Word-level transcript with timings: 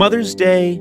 Mother's 0.00 0.34
Day 0.34 0.80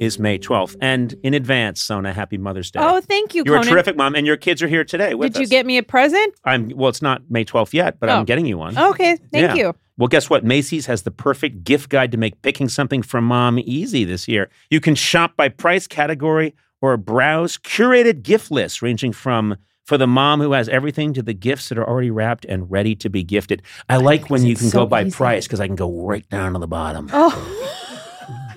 is 0.00 0.18
May 0.18 0.40
12th. 0.40 0.74
And 0.80 1.14
in 1.22 1.34
advance, 1.34 1.80
Sona, 1.80 2.12
happy 2.12 2.36
Mother's 2.36 2.68
Day. 2.72 2.80
Oh, 2.82 3.00
thank 3.00 3.32
you, 3.32 3.44
You're 3.46 3.58
Conan. 3.58 3.68
a 3.68 3.70
terrific 3.70 3.96
mom, 3.96 4.16
and 4.16 4.26
your 4.26 4.36
kids 4.36 4.60
are 4.60 4.66
here 4.66 4.82
today 4.82 5.14
with 5.14 5.34
Did 5.34 5.38
you 5.38 5.44
us. 5.44 5.50
get 5.50 5.66
me 5.66 5.78
a 5.78 5.84
present? 5.84 6.34
I'm 6.44 6.70
well. 6.74 6.88
It's 6.88 7.00
not 7.00 7.22
May 7.30 7.44
12th 7.44 7.72
yet, 7.72 8.00
but 8.00 8.08
Oh. 8.08 8.14
I'm 8.16 8.24
getting 8.24 8.44
you 8.44 8.58
one. 8.58 8.76
Okay, 8.76 9.18
thank 9.30 9.32
Yeah. 9.34 9.54
you. 9.54 9.74
Well, 9.98 10.08
guess 10.08 10.28
what? 10.28 10.44
Macy's 10.44 10.86
has 10.86 11.02
the 11.02 11.12
perfect 11.12 11.62
gift 11.62 11.90
guide 11.90 12.10
to 12.10 12.18
make 12.18 12.42
picking 12.42 12.68
something 12.68 13.02
from 13.02 13.22
mom 13.22 13.60
easy 13.60 14.02
this 14.04 14.26
year. 14.26 14.50
You 14.68 14.80
can 14.80 14.96
shop 14.96 15.36
by 15.36 15.48
price 15.48 15.86
category 15.86 16.52
or 16.82 16.96
browse 16.96 17.58
curated 17.58 18.24
gift 18.24 18.50
lists 18.50 18.82
ranging 18.82 19.12
from 19.12 19.58
for 19.84 19.96
the 19.96 20.08
mom 20.08 20.40
who 20.40 20.50
has 20.54 20.68
everything 20.70 21.12
to 21.12 21.22
the 21.22 21.34
gifts 21.34 21.68
that 21.68 21.78
are 21.78 21.88
already 21.88 22.10
wrapped 22.10 22.44
and 22.46 22.68
ready 22.68 22.96
to 22.96 23.08
be 23.08 23.22
gifted. 23.22 23.62
I 23.88 23.98
like 23.98 24.28
when 24.28 24.44
you 24.44 24.56
can 24.56 24.66
so 24.70 24.80
go 24.80 24.86
by 24.86 25.02
easy. 25.04 25.12
price 25.12 25.46
because 25.46 25.60
I 25.60 25.68
can 25.68 25.76
go 25.76 26.04
right 26.04 26.28
down 26.28 26.54
to 26.54 26.58
the 26.58 26.66
bottom. 26.66 27.08
Oh, 27.12 27.62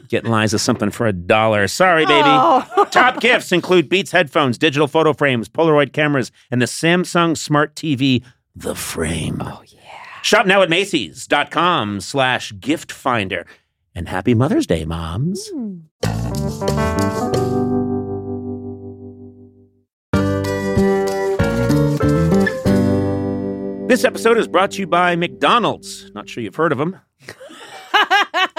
Get 0.10 0.26
Liza 0.26 0.58
something 0.58 0.90
for 0.90 1.06
a 1.06 1.14
dollar. 1.14 1.68
Sorry, 1.68 2.06
baby. 2.06 2.24
Oh. 2.26 2.88
Top 2.92 3.22
gifts 3.22 3.52
include 3.52 3.88
Beats 3.88 4.12
headphones, 4.12 4.58
digital 4.58 4.88
photo 4.88 5.14
frames, 5.14 5.48
Polaroid 5.48 5.94
cameras, 5.94 6.32
and 6.50 6.60
the 6.62 6.66
Samsung 6.66 7.38
Smart 7.38 7.76
TV, 7.76 8.24
The 8.56 8.74
Frame. 8.74 9.38
Oh, 9.40 9.62
yeah. 9.68 9.80
Shop 10.24 10.48
now 10.48 10.64
at 10.64 10.70
Macy's.com 10.70 12.02
slash 12.02 12.52
gift 12.60 12.92
finder. 12.92 13.46
And 13.94 14.10
happy 14.10 14.34
Mother's 14.34 14.66
Day, 14.66 14.84
moms. 14.84 15.48
Hmm. 15.54 15.78
This 23.88 24.04
episode 24.04 24.38
is 24.38 24.48
brought 24.48 24.72
to 24.72 24.80
you 24.80 24.88
by 24.88 25.16
McDonald's. 25.16 26.12
Not 26.14 26.30
sure 26.30 26.44
you've 26.44 26.56
heard 26.56 26.72
of 26.72 26.78
them. 26.78 27.00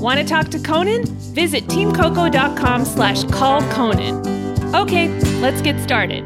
Want 0.00 0.18
to 0.18 0.24
talk 0.24 0.48
to 0.48 0.58
Conan? 0.58 1.04
Visit 1.34 1.64
teamcoco.com 1.64 2.86
slash 2.86 3.24
call 3.24 3.60
Conan. 3.70 4.74
Okay, 4.74 5.08
let's 5.40 5.60
get 5.60 5.78
started. 5.78 6.24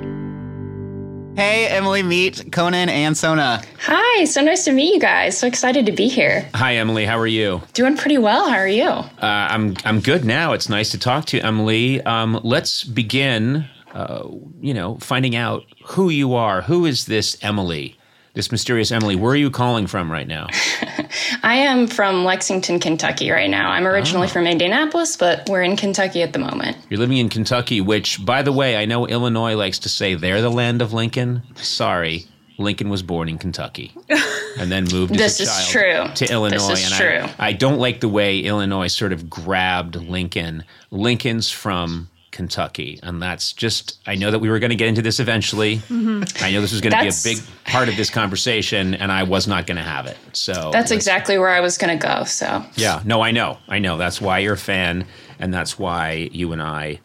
Hey, 1.37 1.67
Emily, 1.67 2.05
meet 2.05 2.53
Conan 2.53 2.89
and 2.89 3.17
Sona. 3.17 3.61
Hi, 3.81 4.27
so 4.27 4.43
nice 4.43 4.65
to 4.67 4.73
meet 4.73 4.95
you 4.95 5.01
guys. 5.01 5.37
So 5.37 5.49
excited 5.49 5.87
to 5.87 5.93
be 5.93 6.07
here. 6.07 6.49
Hi, 6.55 6.77
Emily. 6.77 7.05
How 7.05 7.19
are 7.19 7.27
you? 7.27 7.63
Doing 7.73 7.97
pretty 7.97 8.17
well. 8.19 8.49
How 8.49 8.59
are 8.59 8.69
you? 8.69 8.85
Uh, 8.85 9.09
I'm 9.21 9.75
I'm 9.85 9.99
good 9.99 10.25
now. 10.25 10.53
It's 10.53 10.69
nice 10.69 10.93
to 10.93 10.99
talk 10.99 11.25
to 11.27 11.39
you, 11.39 11.43
Emily. 11.43 12.01
Um, 12.03 12.39
let's 12.45 12.85
begin. 12.85 13.65
Uh, 13.93 14.29
you 14.61 14.75
know, 14.75 14.99
finding 14.99 15.35
out 15.35 15.65
who 15.85 16.11
you 16.11 16.35
are. 16.35 16.63
Who 16.63 16.87
is 16.87 17.07
this 17.07 17.37
Emily? 17.43 17.97
This 18.35 18.51
mysterious 18.51 18.91
Emily. 18.91 19.15
Where 19.15 19.33
are 19.33 19.37
you 19.37 19.49
calling 19.49 19.87
from 19.87 20.11
right 20.11 20.27
now? 20.27 20.49
I 21.45 21.55
am 21.55 21.87
from 21.87 22.25
Lexington, 22.25 22.81
Kentucky 22.81 23.31
right 23.31 23.49
now. 23.49 23.71
I'm 23.71 23.87
originally 23.87 24.27
ah. 24.27 24.31
from 24.31 24.49
Indianapolis, 24.49 25.17
but 25.17 25.49
we're 25.49 25.63
in 25.63 25.77
Kentucky 25.77 26.21
at 26.21 26.33
the 26.33 26.41
moment. 26.41 26.77
You're 26.91 26.99
living 26.99 27.19
in 27.19 27.29
Kentucky, 27.29 27.81
which, 27.81 28.25
by 28.27 28.43
the 28.43 28.51
way, 28.51 28.77
I 28.77 28.87
know 28.87 29.07
Illinois 29.07 29.55
likes 29.55 29.79
to 29.81 29.89
say 29.89 30.17
they're 30.17 30.43
the 30.43 30.51
land 30.51 30.83
of 30.83 30.93
Lincoln. 30.93 31.43
Sorry, 31.55 32.27
Lincoln 32.59 32.89
was 32.89 33.05
born 33.05 33.29
in 33.29 33.39
Kentucky 33.39 33.95
and 34.59 34.71
then 34.71 34.89
moved 34.91 35.15
This 35.15 35.41
as 35.41 35.49
a 35.49 35.51
is 35.51 35.69
child 35.73 36.17
true. 36.17 36.27
to 36.27 36.33
Illinois. 36.33 36.59
This 36.59 36.71
is 36.71 36.93
and 36.93 37.01
true. 37.01 37.35
I, 37.39 37.51
I 37.51 37.53
don't 37.53 37.79
like 37.79 38.01
the 38.01 38.09
way 38.09 38.41
Illinois 38.41 38.89
sort 38.89 39.13
of 39.13 39.31
grabbed 39.31 39.95
Lincoln. 39.95 40.65
Lincoln's 40.91 41.53
from 41.53 42.09
Kentucky, 42.35 42.99
and 43.03 43.23
that's 43.23 43.53
just. 43.53 43.99
I 44.07 44.17
know 44.17 44.33
that 44.33 44.41
we 44.41 44.51
were 44.51 44.59
going 44.59 44.71
to 44.71 44.77
get 44.77 44.89
into 44.89 45.01
this 45.01 45.21
eventually. 45.21 45.77
Mm-hmm. 45.77 46.45
I 46.45 46.51
know 46.51 46.61
this 46.61 46.73
was 46.73 46.81
going 46.81 46.93
to 46.93 47.01
be 47.01 47.09
a 47.09 47.13
big 47.23 47.39
part 47.65 47.89
of 47.89 47.97
this 47.97 48.11
conversation, 48.11 48.95
and 48.95 49.13
I 49.13 49.23
was 49.23 49.47
not 49.47 49.67
going 49.67 49.77
to 49.77 49.85
have 49.85 50.07
it. 50.07 50.19
So 50.33 50.71
That's 50.73 50.91
exactly 50.91 51.39
where 51.39 51.49
I 51.49 51.61
was 51.61 51.79
going 51.79 51.97
to 51.97 52.07
go. 52.07 52.25
So 52.25 52.65
yeah, 52.75 53.01
no, 53.05 53.23
I 53.23 53.31
know, 53.31 53.59
I 53.69 53.79
know. 53.79 53.97
That's 53.97 54.21
why 54.21 54.41
you're 54.41 54.55
a 54.55 54.59
fan, 54.59 55.07
and 55.39 55.55
that's 55.55 55.79
why 55.79 56.29
you 56.33 56.53
and 56.53 56.61
I 56.61 57.01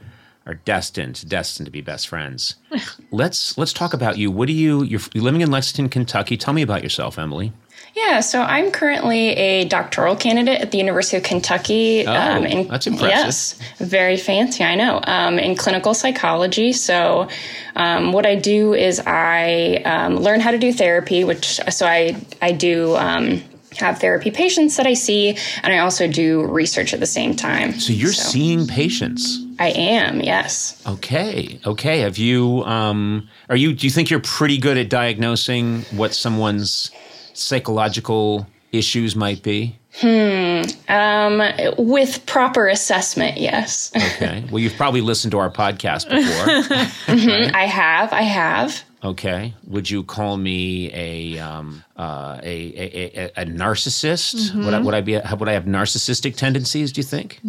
are 0.48 0.56
destined, 0.56 1.30
destined 1.30 1.68
to 1.68 1.72
be 1.72 1.82
best 1.82 2.08
friends. 2.08 2.56
let's 3.12 3.56
let's 3.56 3.72
talk 3.72 3.94
about 3.94 4.18
you. 4.18 4.32
What 4.32 4.48
do 4.48 4.54
you? 4.54 4.82
You're, 4.82 5.02
you're 5.14 5.24
living 5.24 5.42
in 5.42 5.52
Lexington, 5.52 5.90
Kentucky. 5.90 6.38
Tell 6.38 6.56
me 6.56 6.64
about 6.64 6.82
yourself, 6.82 7.20
Emily. 7.20 7.54
Yeah, 8.06 8.20
so 8.22 8.42
I'm 8.42 8.72
currently 8.72 9.30
a 9.30 9.66
doctoral 9.66 10.16
candidate 10.16 10.62
at 10.62 10.72
the 10.72 10.78
University 10.78 11.18
of 11.18 11.24
Kentucky. 11.24 12.06
Oh, 12.08 12.12
that's 12.70 12.88
impressive. 12.88 13.10
Yes, 13.10 13.60
very 13.80 14.18
fancy. 14.18 14.64
I 14.64 14.76
know. 14.76 15.02
Um, 15.04 15.38
in 15.38 15.56
clinical 15.56 15.94
psychology. 15.94 16.72
So, 16.74 17.28
um, 17.76 18.14
what 18.14 18.26
I 18.26 18.36
do 18.36 18.74
is 18.74 19.02
I 19.06 19.82
um, 19.86 20.18
learn 20.18 20.40
how 20.40 20.52
to 20.52 20.58
do 20.58 20.72
therapy, 20.72 21.24
which 21.24 21.60
so 21.70 21.86
I 21.86 22.16
I 22.42 22.52
do. 22.52 22.96
Um, 22.96 23.44
have 23.78 24.00
therapy 24.00 24.32
patients 24.32 24.78
that 24.78 24.88
I 24.88 24.96
see, 24.96 25.38
and 25.62 25.72
I 25.72 25.78
also 25.78 26.08
do 26.08 26.44
research 26.48 26.92
at 26.92 27.00
the 27.00 27.06
same 27.06 27.36
time. 27.36 27.80
So 27.80 27.94
you're 27.94 28.12
seeing 28.12 28.68
patients. 28.68 29.46
I 29.60 29.70
am, 29.70 30.22
yes. 30.22 30.82
Okay, 30.88 31.60
okay. 31.66 32.00
Have 32.00 32.18
you? 32.18 32.64
Um, 32.64 33.30
are 33.48 33.56
you? 33.56 33.74
Do 33.74 33.86
you 33.86 33.92
think 33.92 34.10
you're 34.10 34.22
pretty 34.22 34.58
good 34.58 34.78
at 34.78 34.90
diagnosing 34.90 35.84
what 35.92 36.14
someone's 36.14 36.92
psychological 37.40 38.48
issues 38.72 39.16
might 39.16 39.42
be? 39.44 39.76
Hmm. 39.96 40.62
Um, 40.88 41.42
with 41.78 42.24
proper 42.28 42.68
assessment, 42.68 43.38
yes. 43.38 43.92
Okay. 43.96 44.46
well, 44.52 44.60
you've 44.60 44.76
probably 44.76 45.02
listened 45.02 45.32
to 45.32 45.40
our 45.40 45.50
podcast 45.50 46.08
before. 46.10 46.76
I 47.56 47.66
have, 47.66 48.14
I 48.14 48.22
have. 48.22 48.84
Okay. 49.04 49.54
Would 49.68 49.90
you 49.90 50.04
call 50.04 50.36
me 50.38 50.92
a 50.94 51.40
um, 51.40 51.84
uh, 51.98 52.38
a, 52.44 52.46
a, 52.46 53.32
a, 53.38 53.42
a 53.44 53.46
narcissist? 53.46 54.54
Would 54.54 54.74
I 54.74 54.80
would 54.80 54.94
I 54.94 55.02
be 55.02 55.14
a, 55.16 55.36
would 55.40 55.48
I 55.50 55.54
have 55.54 55.64
narcissistic 55.64 56.36
tendencies? 56.36 56.92
Do 56.92 57.00
you 57.00 57.06
think? 57.06 57.40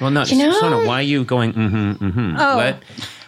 Well, 0.00 0.10
no. 0.12 0.22
You 0.24 0.38
know- 0.38 0.52
Sona, 0.52 0.86
why 0.86 1.00
are 1.00 1.02
you 1.02 1.24
going? 1.24 1.52
Mm-hmm. 1.54 2.04
Mm-hmm. 2.06 2.36
Oh. 2.38 2.56
Let, 2.56 2.82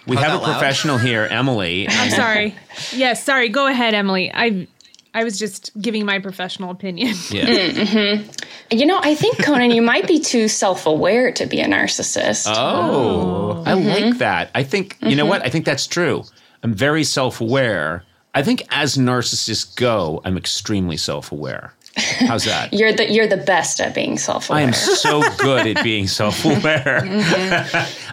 we 0.07 0.15
Talk 0.17 0.25
have 0.25 0.33
a 0.33 0.37
out 0.37 0.43
loud. 0.43 0.53
professional 0.53 0.99
here, 0.99 1.25
Emily. 1.31 1.87
I'm 1.89 2.11
sorry. 2.11 2.55
yes, 2.93 3.25
sorry. 3.25 3.49
Go 3.51 3.67
ahead, 3.67 3.93
Emily. 3.93 4.31
I 4.33 4.69
I 5.19 5.25
was 5.25 5.37
just 5.37 5.73
giving 5.81 6.07
my 6.07 6.21
professional 6.21 6.71
opinion. 6.71 7.15
Yeah. 7.31 7.45
Mm-hmm. 7.45 8.31
You 8.71 8.87
know, 8.87 9.01
I 9.03 9.15
think 9.15 9.43
Conan, 9.43 9.71
you 9.71 9.83
might 9.83 10.07
be 10.07 10.19
too 10.19 10.49
self-aware 10.49 11.33
to 11.33 11.47
be 11.47 11.61
a 11.61 11.67
narcissist. 11.67 12.47
Oh, 12.49 12.55
oh. 12.55 13.63
I 13.67 13.75
like 13.75 14.05
mm-hmm. 14.05 14.19
that. 14.19 14.51
I 14.55 14.63
think 14.63 14.97
you 15.01 15.15
know 15.15 15.25
mm-hmm. 15.25 15.31
what? 15.31 15.45
I 15.45 15.51
think 15.51 15.65
that's 15.65 15.87
true. 15.87 16.25
I'm 16.63 16.73
very 16.73 17.05
self-aware. 17.05 18.05
I 18.35 18.43
think 18.43 18.63
as 18.71 18.97
narcissists 18.97 19.77
go, 19.77 20.21
I'm 20.25 20.37
extremely 20.37 20.97
self-aware. 20.97 21.73
How's 21.97 22.45
that? 22.45 22.73
You're 22.79 22.93
the 22.93 23.11
you're 23.11 23.27
the 23.27 23.37
best 23.37 23.81
at 23.81 23.95
being 23.95 24.17
self-aware. 24.19 24.61
I 24.61 24.63
am 24.63 24.73
so 24.73 25.23
good 25.39 25.67
at 25.67 25.83
being 25.85 26.07
self 26.07 26.45
aware. 26.45 27.03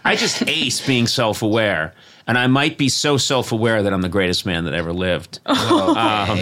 I 0.04 0.16
just 0.16 0.48
ace 0.48 0.86
being 0.86 1.08
self 1.08 1.42
aware. 1.42 1.94
And 2.28 2.38
I 2.38 2.48
might 2.48 2.78
be 2.78 2.90
so 2.90 3.18
self 3.18 3.52
aware 3.52 3.84
that 3.84 3.94
I'm 3.94 4.02
the 4.02 4.10
greatest 4.10 4.46
man 4.46 4.66
that 4.66 4.74
ever 4.74 4.94
lived. 4.94 5.40
Um, 5.96 6.38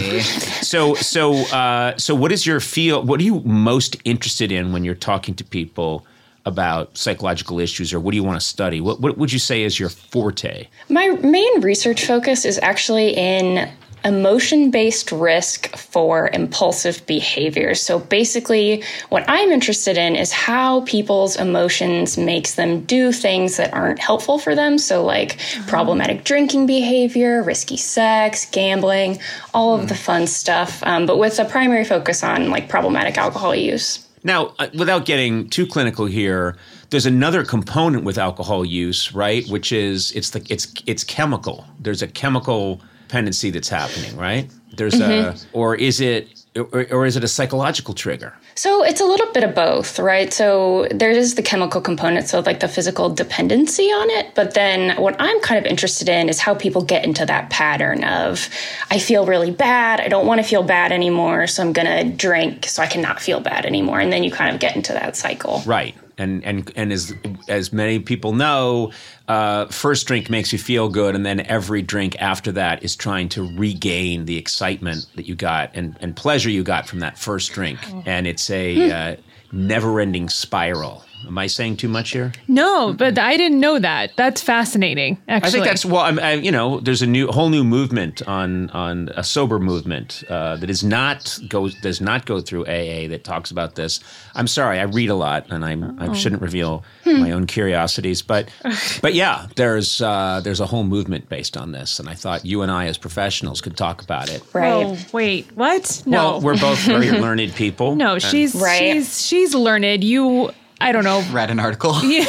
so, 0.61 0.95
so, 0.95 1.33
uh, 1.53 1.95
so, 1.97 2.15
what 2.15 2.31
is 2.31 2.45
your 2.45 2.59
feel? 2.59 3.03
What 3.03 3.19
are 3.19 3.23
you 3.23 3.41
most 3.41 3.97
interested 4.03 4.51
in 4.51 4.71
when 4.71 4.83
you're 4.83 4.95
talking 4.95 5.35
to 5.35 5.43
people 5.43 6.05
about 6.45 6.97
psychological 6.97 7.59
issues, 7.59 7.93
or 7.93 7.99
what 7.99 8.11
do 8.11 8.17
you 8.17 8.23
want 8.23 8.39
to 8.39 8.45
study? 8.45 8.81
What, 8.81 8.99
what 8.99 9.17
would 9.17 9.31
you 9.31 9.39
say 9.39 9.63
is 9.63 9.79
your 9.79 9.89
forte? 9.89 10.67
My 10.89 11.09
main 11.09 11.61
research 11.61 12.05
focus 12.05 12.45
is 12.45 12.59
actually 12.61 13.15
in 13.15 13.69
emotion 14.05 14.71
based 14.71 15.11
risk 15.11 15.75
for 15.77 16.29
impulsive 16.33 17.05
behaviors. 17.05 17.81
So 17.81 17.99
basically, 17.99 18.83
what 19.09 19.23
I'm 19.27 19.49
interested 19.49 19.97
in 19.97 20.15
is 20.15 20.31
how 20.31 20.81
people's 20.81 21.35
emotions 21.35 22.17
makes 22.17 22.55
them 22.55 22.81
do 22.81 23.11
things 23.11 23.57
that 23.57 23.73
aren't 23.73 23.99
helpful 23.99 24.39
for 24.39 24.55
them. 24.55 24.77
So 24.77 25.03
like 25.03 25.39
problematic 25.67 26.23
drinking 26.23 26.65
behavior, 26.65 27.43
risky 27.43 27.77
sex, 27.77 28.45
gambling, 28.51 29.19
all 29.53 29.75
of 29.75 29.89
the 29.89 29.95
fun 29.95 30.27
stuff, 30.27 30.81
um, 30.83 31.05
but 31.05 31.17
with 31.17 31.39
a 31.39 31.45
primary 31.45 31.85
focus 31.85 32.23
on 32.23 32.49
like 32.49 32.69
problematic 32.69 33.17
alcohol 33.17 33.55
use. 33.55 34.05
Now, 34.23 34.53
uh, 34.59 34.67
without 34.73 35.05
getting 35.05 35.49
too 35.49 35.67
clinical 35.67 36.05
here, 36.05 36.55
there's 36.89 37.05
another 37.05 37.43
component 37.43 38.03
with 38.05 38.17
alcohol 38.17 38.63
use, 38.63 39.13
right? 39.13 39.47
Which 39.49 39.71
is 39.71 40.11
it's 40.11 40.29
the 40.29 40.45
it's 40.49 40.73
it's 40.85 41.03
chemical. 41.03 41.65
There's 41.79 42.01
a 42.01 42.07
chemical 42.07 42.81
dependency 43.13 43.51
that's 43.51 43.69
happening, 43.69 44.17
right? 44.17 44.49
There's 44.75 44.95
a 44.95 44.97
mm-hmm. 44.97 45.47
or 45.53 45.75
is 45.75 46.01
it 46.01 46.43
or, 46.55 46.87
or 46.91 47.05
is 47.05 47.15
it 47.15 47.23
a 47.23 47.27
psychological 47.27 47.93
trigger? 47.93 48.33
So 48.55 48.83
it's 48.83 49.01
a 49.01 49.05
little 49.05 49.31
bit 49.33 49.43
of 49.43 49.53
both, 49.53 49.99
right? 49.99 50.33
So 50.33 50.87
there 50.89 51.11
is 51.11 51.35
the 51.35 51.43
chemical 51.43 51.79
component, 51.79 52.27
so 52.27 52.39
like 52.39 52.59
the 52.59 52.67
physical 52.67 53.09
dependency 53.09 53.83
on 53.83 54.09
it. 54.09 54.33
But 54.33 54.55
then 54.55 54.99
what 54.99 55.15
I'm 55.19 55.39
kind 55.41 55.63
of 55.63 55.69
interested 55.69 56.09
in 56.09 56.27
is 56.27 56.39
how 56.39 56.55
people 56.55 56.83
get 56.83 57.05
into 57.05 57.23
that 57.25 57.51
pattern 57.51 58.03
of, 58.03 58.49
I 58.89 58.97
feel 58.97 59.27
really 59.27 59.51
bad. 59.51 60.01
I 60.01 60.07
don't 60.07 60.25
want 60.25 60.41
to 60.41 60.47
feel 60.47 60.63
bad 60.63 60.91
anymore. 60.91 61.45
So 61.45 61.61
I'm 61.61 61.73
going 61.73 61.87
to 61.87 62.15
drink 62.15 62.65
so 62.65 62.81
I 62.81 62.87
cannot 62.87 63.21
feel 63.21 63.39
bad 63.39 63.65
anymore. 63.65 63.99
And 63.99 64.11
then 64.11 64.23
you 64.23 64.31
kind 64.31 64.53
of 64.53 64.59
get 64.59 64.75
into 64.75 64.93
that 64.93 65.15
cycle. 65.15 65.61
Right. 65.67 65.95
And 66.17 66.43
and 66.43 66.71
and 66.75 66.91
as 66.93 67.13
as 67.47 67.73
many 67.73 67.99
people 67.99 68.33
know, 68.33 68.91
uh, 69.27 69.65
first 69.67 70.05
drink 70.07 70.29
makes 70.29 70.53
you 70.53 70.59
feel 70.59 70.89
good, 70.89 71.15
and 71.15 71.25
then 71.25 71.39
every 71.41 71.81
drink 71.81 72.15
after 72.21 72.51
that 72.53 72.83
is 72.83 72.95
trying 72.95 73.29
to 73.29 73.43
regain 73.57 74.25
the 74.25 74.37
excitement 74.37 75.05
that 75.15 75.27
you 75.27 75.35
got 75.35 75.71
and, 75.73 75.97
and 76.01 76.15
pleasure 76.15 76.49
you 76.49 76.63
got 76.63 76.87
from 76.87 76.99
that 76.99 77.17
first 77.17 77.51
drink, 77.53 77.79
and 78.05 78.27
it's 78.27 78.49
a 78.49 78.91
uh, 79.13 79.15
never-ending 79.51 80.29
spiral. 80.29 81.03
Am 81.27 81.37
I 81.37 81.47
saying 81.47 81.77
too 81.77 81.87
much 81.87 82.11
here? 82.11 82.31
No, 82.47 82.93
but 82.93 83.17
I 83.17 83.37
didn't 83.37 83.59
know 83.59 83.79
that. 83.79 84.11
That's 84.17 84.41
fascinating. 84.41 85.17
Actually, 85.27 85.47
I 85.47 85.51
think 85.51 85.65
that's 85.65 85.85
well. 85.85 86.01
I'm, 86.01 86.19
I, 86.19 86.33
you 86.33 86.51
know, 86.51 86.79
there's 86.79 87.01
a 87.01 87.07
new 87.07 87.27
whole 87.27 87.49
new 87.49 87.63
movement 87.63 88.21
on 88.27 88.69
on 88.71 89.09
a 89.15 89.23
sober 89.23 89.59
movement 89.59 90.23
uh, 90.29 90.57
that 90.57 90.69
is 90.69 90.83
not 90.83 91.39
goes 91.47 91.75
does 91.81 92.01
not 92.01 92.25
go 92.25 92.41
through 92.41 92.63
AA 92.65 93.07
that 93.09 93.21
talks 93.23 93.51
about 93.51 93.75
this. 93.75 93.99
I'm 94.35 94.47
sorry, 94.47 94.79
I 94.79 94.83
read 94.83 95.09
a 95.09 95.15
lot, 95.15 95.51
and 95.51 95.63
I'm 95.65 95.99
I 95.99 96.13
shouldn't 96.13 96.41
reveal 96.41 96.83
my 97.05 97.31
own 97.31 97.45
curiosities, 97.47 98.21
but 98.21 98.49
but 99.01 99.13
yeah, 99.13 99.47
there's 99.55 100.01
uh, 100.01 100.41
there's 100.43 100.59
a 100.59 100.65
whole 100.65 100.83
movement 100.83 101.29
based 101.29 101.57
on 101.57 101.71
this, 101.71 101.99
and 101.99 102.09
I 102.09 102.13
thought 102.15 102.45
you 102.45 102.61
and 102.61 102.71
I 102.71 102.87
as 102.87 102.97
professionals 102.97 103.61
could 103.61 103.77
talk 103.77 104.01
about 104.01 104.29
it. 104.29 104.43
Right. 104.53 104.71
Oh, 104.85 104.97
wait, 105.11 105.51
what? 105.55 106.03
No, 106.05 106.17
Well, 106.33 106.41
we're 106.41 106.57
both 106.57 106.79
very 106.79 107.11
learned 107.25 107.53
people. 107.55 107.95
no, 107.95 108.13
and- 108.13 108.21
she's 108.21 108.53
Right. 108.55 108.79
she's 108.93 109.25
she's 109.25 109.53
learned. 109.55 110.03
You, 110.03 110.51
I 110.83 110.91
don't 110.91 111.03
know. 111.03 111.23
Read 111.31 111.49
an 111.49 111.59
article. 111.59 111.95
Yeah. 112.03 112.25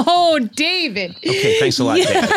Oh, 0.00 0.38
David. 0.54 1.16
okay. 1.16 1.58
Thanks 1.58 1.80
a 1.80 1.84
lot, 1.84 1.96
David. 1.96 2.30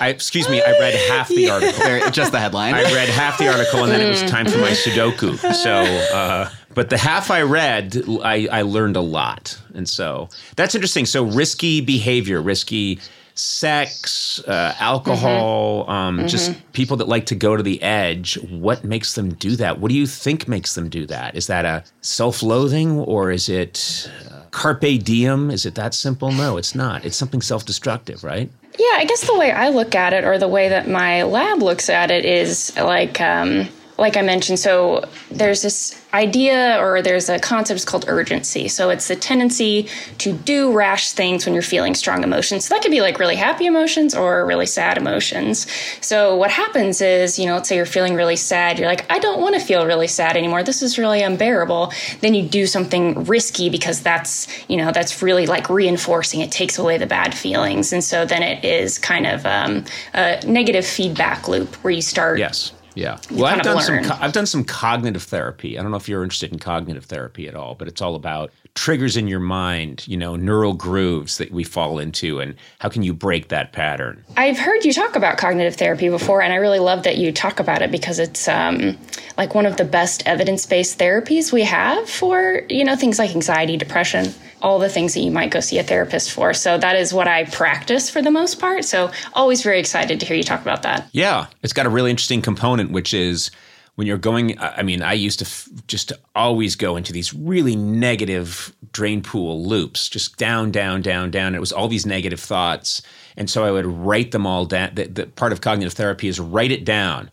I, 0.00 0.08
excuse 0.08 0.48
me, 0.48 0.60
I 0.60 0.72
read 0.72 0.94
half 1.08 1.28
the 1.28 1.48
article. 1.48 1.84
Very- 1.84 2.10
just 2.10 2.32
the 2.32 2.40
headline. 2.40 2.74
I 2.74 2.82
read 2.92 3.08
half 3.10 3.38
the 3.38 3.46
article 3.46 3.84
and 3.84 3.92
then 3.92 4.00
it 4.00 4.08
was 4.08 4.22
time 4.22 4.46
for 4.46 4.58
my 4.58 4.70
Sudoku. 4.70 5.36
So, 5.54 5.72
uh, 5.72 6.50
but 6.74 6.90
the 6.90 6.98
half 6.98 7.30
I 7.30 7.42
read, 7.42 7.96
I, 8.24 8.48
I 8.50 8.62
learned 8.62 8.96
a 8.96 9.00
lot. 9.00 9.56
And 9.74 9.88
so 9.88 10.28
that's 10.56 10.74
interesting. 10.74 11.06
So, 11.06 11.22
risky 11.24 11.80
behavior, 11.80 12.42
risky 12.42 12.98
sex, 13.36 14.40
uh, 14.46 14.74
alcohol, 14.80 15.88
um, 15.88 16.26
just 16.26 16.52
people 16.72 16.96
that 16.96 17.08
like 17.08 17.26
to 17.26 17.34
go 17.36 17.56
to 17.56 17.62
the 17.62 17.80
edge. 17.82 18.34
What 18.50 18.82
makes 18.84 19.14
them 19.14 19.34
do 19.34 19.54
that? 19.56 19.78
What 19.80 19.90
do 19.90 19.94
you 19.96 20.06
think 20.08 20.48
makes 20.48 20.74
them 20.74 20.88
do 20.88 21.06
that? 21.06 21.36
Is 21.36 21.46
that 21.46 21.64
a 21.64 21.84
self 22.00 22.42
loathing 22.42 22.98
or 22.98 23.30
is 23.30 23.48
it 23.48 24.10
carpe 24.54 25.02
diem? 25.02 25.50
Is 25.50 25.66
it 25.66 25.74
that 25.74 25.94
simple? 25.94 26.30
No, 26.30 26.56
it's 26.56 26.74
not. 26.74 27.04
It's 27.04 27.16
something 27.16 27.42
self 27.42 27.64
destructive, 27.66 28.22
right? 28.22 28.50
Yeah, 28.78 28.94
I 28.94 29.04
guess 29.04 29.26
the 29.26 29.36
way 29.36 29.50
I 29.50 29.68
look 29.68 29.94
at 29.94 30.12
it, 30.12 30.24
or 30.24 30.38
the 30.38 30.48
way 30.48 30.68
that 30.68 30.88
my 30.88 31.24
lab 31.24 31.60
looks 31.62 31.90
at 31.90 32.10
it, 32.10 32.24
is 32.24 32.74
like, 32.76 33.20
um, 33.20 33.68
like 33.96 34.16
I 34.16 34.22
mentioned. 34.22 34.58
So 34.58 35.04
there's 35.30 35.62
this 35.62 36.00
idea, 36.12 36.78
or 36.80 37.02
there's 37.02 37.28
a 37.28 37.38
concept 37.38 37.76
it's 37.76 37.84
called 37.84 38.04
urgency. 38.08 38.68
So 38.68 38.90
it's 38.90 39.08
the 39.08 39.16
tendency 39.16 39.88
to 40.18 40.32
do 40.32 40.72
rash 40.72 41.12
things 41.12 41.44
when 41.44 41.54
you're 41.54 41.62
feeling 41.62 41.94
strong 41.94 42.22
emotions. 42.22 42.64
So 42.64 42.74
that 42.74 42.82
could 42.82 42.90
be 42.90 43.00
like 43.00 43.18
really 43.18 43.36
happy 43.36 43.66
emotions 43.66 44.14
or 44.14 44.46
really 44.46 44.66
sad 44.66 44.96
emotions. 44.96 45.66
So 46.00 46.36
what 46.36 46.50
happens 46.50 47.00
is, 47.00 47.38
you 47.38 47.46
know, 47.46 47.54
let's 47.54 47.68
say 47.68 47.76
you're 47.76 47.86
feeling 47.86 48.14
really 48.14 48.36
sad. 48.36 48.78
You're 48.78 48.88
like, 48.88 49.10
I 49.10 49.18
don't 49.18 49.40
want 49.40 49.54
to 49.54 49.60
feel 49.60 49.86
really 49.86 50.08
sad 50.08 50.36
anymore. 50.36 50.62
This 50.62 50.82
is 50.82 50.98
really 50.98 51.22
unbearable. 51.22 51.92
Then 52.20 52.34
you 52.34 52.46
do 52.48 52.66
something 52.66 53.24
risky 53.24 53.70
because 53.70 54.02
that's, 54.02 54.46
you 54.68 54.76
know, 54.76 54.92
that's 54.92 55.22
really 55.22 55.46
like 55.46 55.68
reinforcing. 55.70 56.40
It 56.40 56.52
takes 56.52 56.78
away 56.78 56.98
the 56.98 57.06
bad 57.06 57.34
feelings. 57.34 57.92
And 57.92 58.02
so 58.02 58.24
then 58.24 58.42
it 58.42 58.64
is 58.64 58.98
kind 58.98 59.26
of 59.26 59.46
um, 59.46 59.84
a 60.14 60.40
negative 60.46 60.86
feedback 60.86 61.48
loop 61.48 61.74
where 61.76 61.92
you 61.92 62.02
start. 62.02 62.38
Yes. 62.38 62.73
Yeah. 62.94 63.18
Well, 63.30 63.46
I've 63.46 63.62
done 63.62 63.82
some. 63.82 63.94
learn. 63.96 64.04
I've 64.04 64.32
done 64.32 64.46
some 64.46 64.64
cognitive 64.64 65.22
therapy. 65.22 65.78
I 65.78 65.82
don't 65.82 65.90
know 65.90 65.96
if 65.96 66.08
you're 66.08 66.22
interested 66.22 66.52
in 66.52 66.58
cognitive 66.58 67.04
therapy 67.04 67.48
at 67.48 67.54
all, 67.54 67.74
but 67.74 67.88
it's 67.88 68.00
all 68.00 68.14
about 68.14 68.52
triggers 68.74 69.16
in 69.16 69.26
your 69.28 69.40
mind. 69.40 70.06
You 70.06 70.16
know, 70.16 70.36
neural 70.36 70.74
grooves 70.74 71.38
that 71.38 71.50
we 71.50 71.64
fall 71.64 71.98
into, 71.98 72.40
and 72.40 72.54
how 72.78 72.88
can 72.88 73.02
you 73.02 73.12
break 73.12 73.48
that 73.48 73.72
pattern? 73.72 74.24
I've 74.36 74.58
heard 74.58 74.84
you 74.84 74.92
talk 74.92 75.16
about 75.16 75.38
cognitive 75.38 75.76
therapy 75.76 76.08
before, 76.08 76.40
and 76.42 76.52
I 76.52 76.56
really 76.56 76.78
love 76.78 77.02
that 77.02 77.18
you 77.18 77.32
talk 77.32 77.60
about 77.60 77.82
it 77.82 77.90
because 77.90 78.18
it's 78.18 78.48
um, 78.48 78.96
like 79.36 79.54
one 79.54 79.66
of 79.66 79.76
the 79.76 79.84
best 79.84 80.22
evidence-based 80.26 80.98
therapies 80.98 81.52
we 81.52 81.62
have 81.62 82.08
for 82.08 82.62
you 82.68 82.84
know 82.84 82.96
things 82.96 83.18
like 83.18 83.34
anxiety, 83.34 83.76
depression, 83.76 84.32
all 84.64 84.78
the 84.78 84.88
things 84.88 85.12
that 85.12 85.20
you 85.20 85.30
might 85.30 85.50
go 85.50 85.60
see 85.60 85.78
a 85.78 85.82
therapist 85.82 86.32
for. 86.32 86.54
So 86.54 86.78
that 86.78 86.96
is 86.96 87.12
what 87.12 87.28
I 87.28 87.44
practice 87.44 88.08
for 88.08 88.22
the 88.22 88.30
most 88.30 88.58
part. 88.58 88.84
So 88.86 89.12
always 89.34 89.62
very 89.62 89.78
excited 89.78 90.18
to 90.18 90.26
hear 90.26 90.36
you 90.36 90.42
talk 90.42 90.62
about 90.62 90.82
that. 90.82 91.06
Yeah, 91.12 91.46
it's 91.62 91.74
got 91.74 91.84
a 91.84 91.90
really 91.90 92.10
interesting 92.10 92.40
component, 92.40 92.90
which 92.90 93.12
is 93.12 93.50
when 93.96 94.06
you're 94.06 94.16
going. 94.16 94.58
I 94.58 94.82
mean, 94.82 95.02
I 95.02 95.12
used 95.12 95.38
to 95.40 95.44
f- 95.44 95.68
just 95.86 96.12
always 96.34 96.76
go 96.76 96.96
into 96.96 97.12
these 97.12 97.34
really 97.34 97.76
negative 97.76 98.74
drain 98.90 99.22
pool 99.22 99.62
loops, 99.66 100.08
just 100.08 100.38
down, 100.38 100.72
down, 100.72 101.02
down, 101.02 101.30
down. 101.30 101.54
It 101.54 101.60
was 101.60 101.70
all 101.70 101.86
these 101.86 102.06
negative 102.06 102.40
thoughts, 102.40 103.02
and 103.36 103.50
so 103.50 103.64
I 103.66 103.70
would 103.70 103.86
write 103.86 104.32
them 104.32 104.46
all 104.46 104.64
down. 104.64 104.94
The, 104.94 105.04
the 105.04 105.26
part 105.26 105.52
of 105.52 105.60
cognitive 105.60 105.92
therapy 105.92 106.26
is 106.26 106.40
write 106.40 106.72
it 106.72 106.86
down. 106.86 107.30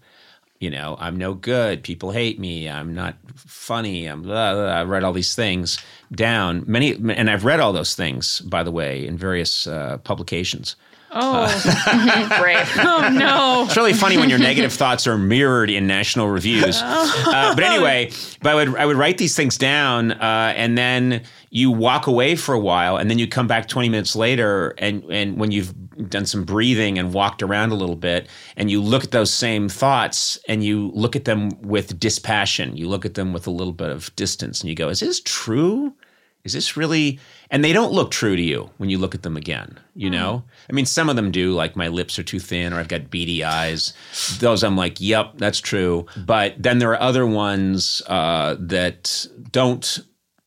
You 0.62 0.70
know, 0.70 0.96
I'm 1.00 1.18
no 1.18 1.34
good. 1.34 1.82
People 1.82 2.12
hate 2.12 2.40
me. 2.40 2.70
I'm 2.70 2.94
not 2.94 3.16
funny. 3.36 4.06
I'm 4.06 4.22
blah, 4.22 4.54
blah, 4.54 4.64
blah. 4.64 4.72
I 4.72 4.84
write 4.84 5.04
all 5.04 5.12
these 5.12 5.34
things 5.34 5.80
down. 6.12 6.64
Many, 6.68 6.94
and 6.94 7.32
I've 7.32 7.46
read 7.46 7.60
all 7.60 7.74
those 7.74 7.96
things, 7.96 8.42
by 8.42 8.62
the 8.62 8.70
way, 8.70 9.08
in 9.08 9.18
various 9.18 9.66
uh, 9.66 9.98
publications. 10.04 10.76
Oh, 11.14 11.48
Great. 12.40 12.66
oh 12.78 13.10
no. 13.12 13.66
It's 13.66 13.76
really 13.76 13.94
funny 13.94 14.18
when 14.18 14.30
your 14.30 14.40
negative 14.40 14.72
thoughts 14.72 15.08
are 15.08 15.18
mirrored 15.18 15.70
in 15.70 15.88
national 15.88 16.30
reviews. 16.30 16.82
Uh, 17.32 17.56
but 17.56 17.64
anyway, 17.64 18.12
but 18.42 18.50
I 18.50 18.56
would 18.56 18.76
I 18.76 18.86
would 18.86 18.98
write 18.98 19.18
these 19.18 19.36
things 19.36 19.58
down, 19.58 20.12
uh, 20.12 20.54
and 20.56 20.78
then 20.78 21.24
you 21.50 21.72
walk 21.72 22.08
away 22.08 22.36
for 22.36 22.54
a 22.54 22.60
while, 22.60 22.98
and 22.98 23.10
then 23.10 23.20
you 23.20 23.28
come 23.28 23.48
back 23.48 23.68
twenty 23.68 23.90
minutes 23.90 24.16
later, 24.16 24.74
and 24.78 25.04
and 25.10 25.38
when 25.40 25.52
you've 25.52 25.74
done 26.10 26.26
some 26.26 26.44
breathing 26.44 26.98
and 26.98 27.14
walked 27.14 27.42
around 27.42 27.72
a 27.72 27.76
little 27.76 27.96
bit, 27.96 28.28
and 28.58 28.70
you 28.70 28.82
look 28.82 29.04
at 29.04 29.12
those 29.12 29.34
same 29.34 29.70
thoughts, 29.70 30.38
and 30.48 30.64
you 30.64 30.92
look 30.94 31.16
at 31.16 31.26
them 31.26 31.50
with 31.62 31.98
dispassion, 32.00 32.76
you 32.76 32.88
look 32.88 33.06
at 33.06 33.14
them 33.14 33.34
with 33.34 33.48
a 33.48 33.52
little 33.52 33.74
bit 33.74 33.90
of 33.90 34.14
distance, 34.16 34.62
and 34.62 34.70
you 34.70 34.76
go, 34.76 34.90
"Is 34.90 35.00
this 35.00 35.22
true?" 35.22 35.94
Is 36.44 36.54
this 36.54 36.76
really 36.78 37.20
and 37.50 37.64
they 37.64 37.74
don't 37.74 37.92
look 37.94 38.12
true 38.12 38.36
to 38.36 38.42
you 38.42 38.70
when 38.78 38.90
you 38.90 38.98
look 38.98 39.14
at 39.16 39.22
them 39.24 39.38
again 39.38 39.80
you 39.96 40.10
know 40.10 40.44
i 40.70 40.74
mean 40.74 40.86
some 40.86 41.10
of 41.10 41.16
them 41.16 41.32
do 41.32 41.54
like 41.54 41.76
my 41.76 41.88
lips 41.88 42.18
are 42.18 42.24
too 42.24 42.40
thin 42.40 42.74
or 42.74 42.80
i've 42.80 42.88
got 42.88 43.10
beady 43.12 43.44
eyes 43.44 43.94
those 44.40 44.64
i'm 44.64 44.76
like 44.78 45.00
yep 45.00 45.32
that's 45.38 45.60
true 45.60 46.06
but 46.26 46.56
then 46.58 46.80
there 46.80 46.90
are 46.92 47.02
other 47.02 47.26
ones 47.28 48.02
uh, 48.08 48.56
that 48.60 49.26
don't 49.52 50.00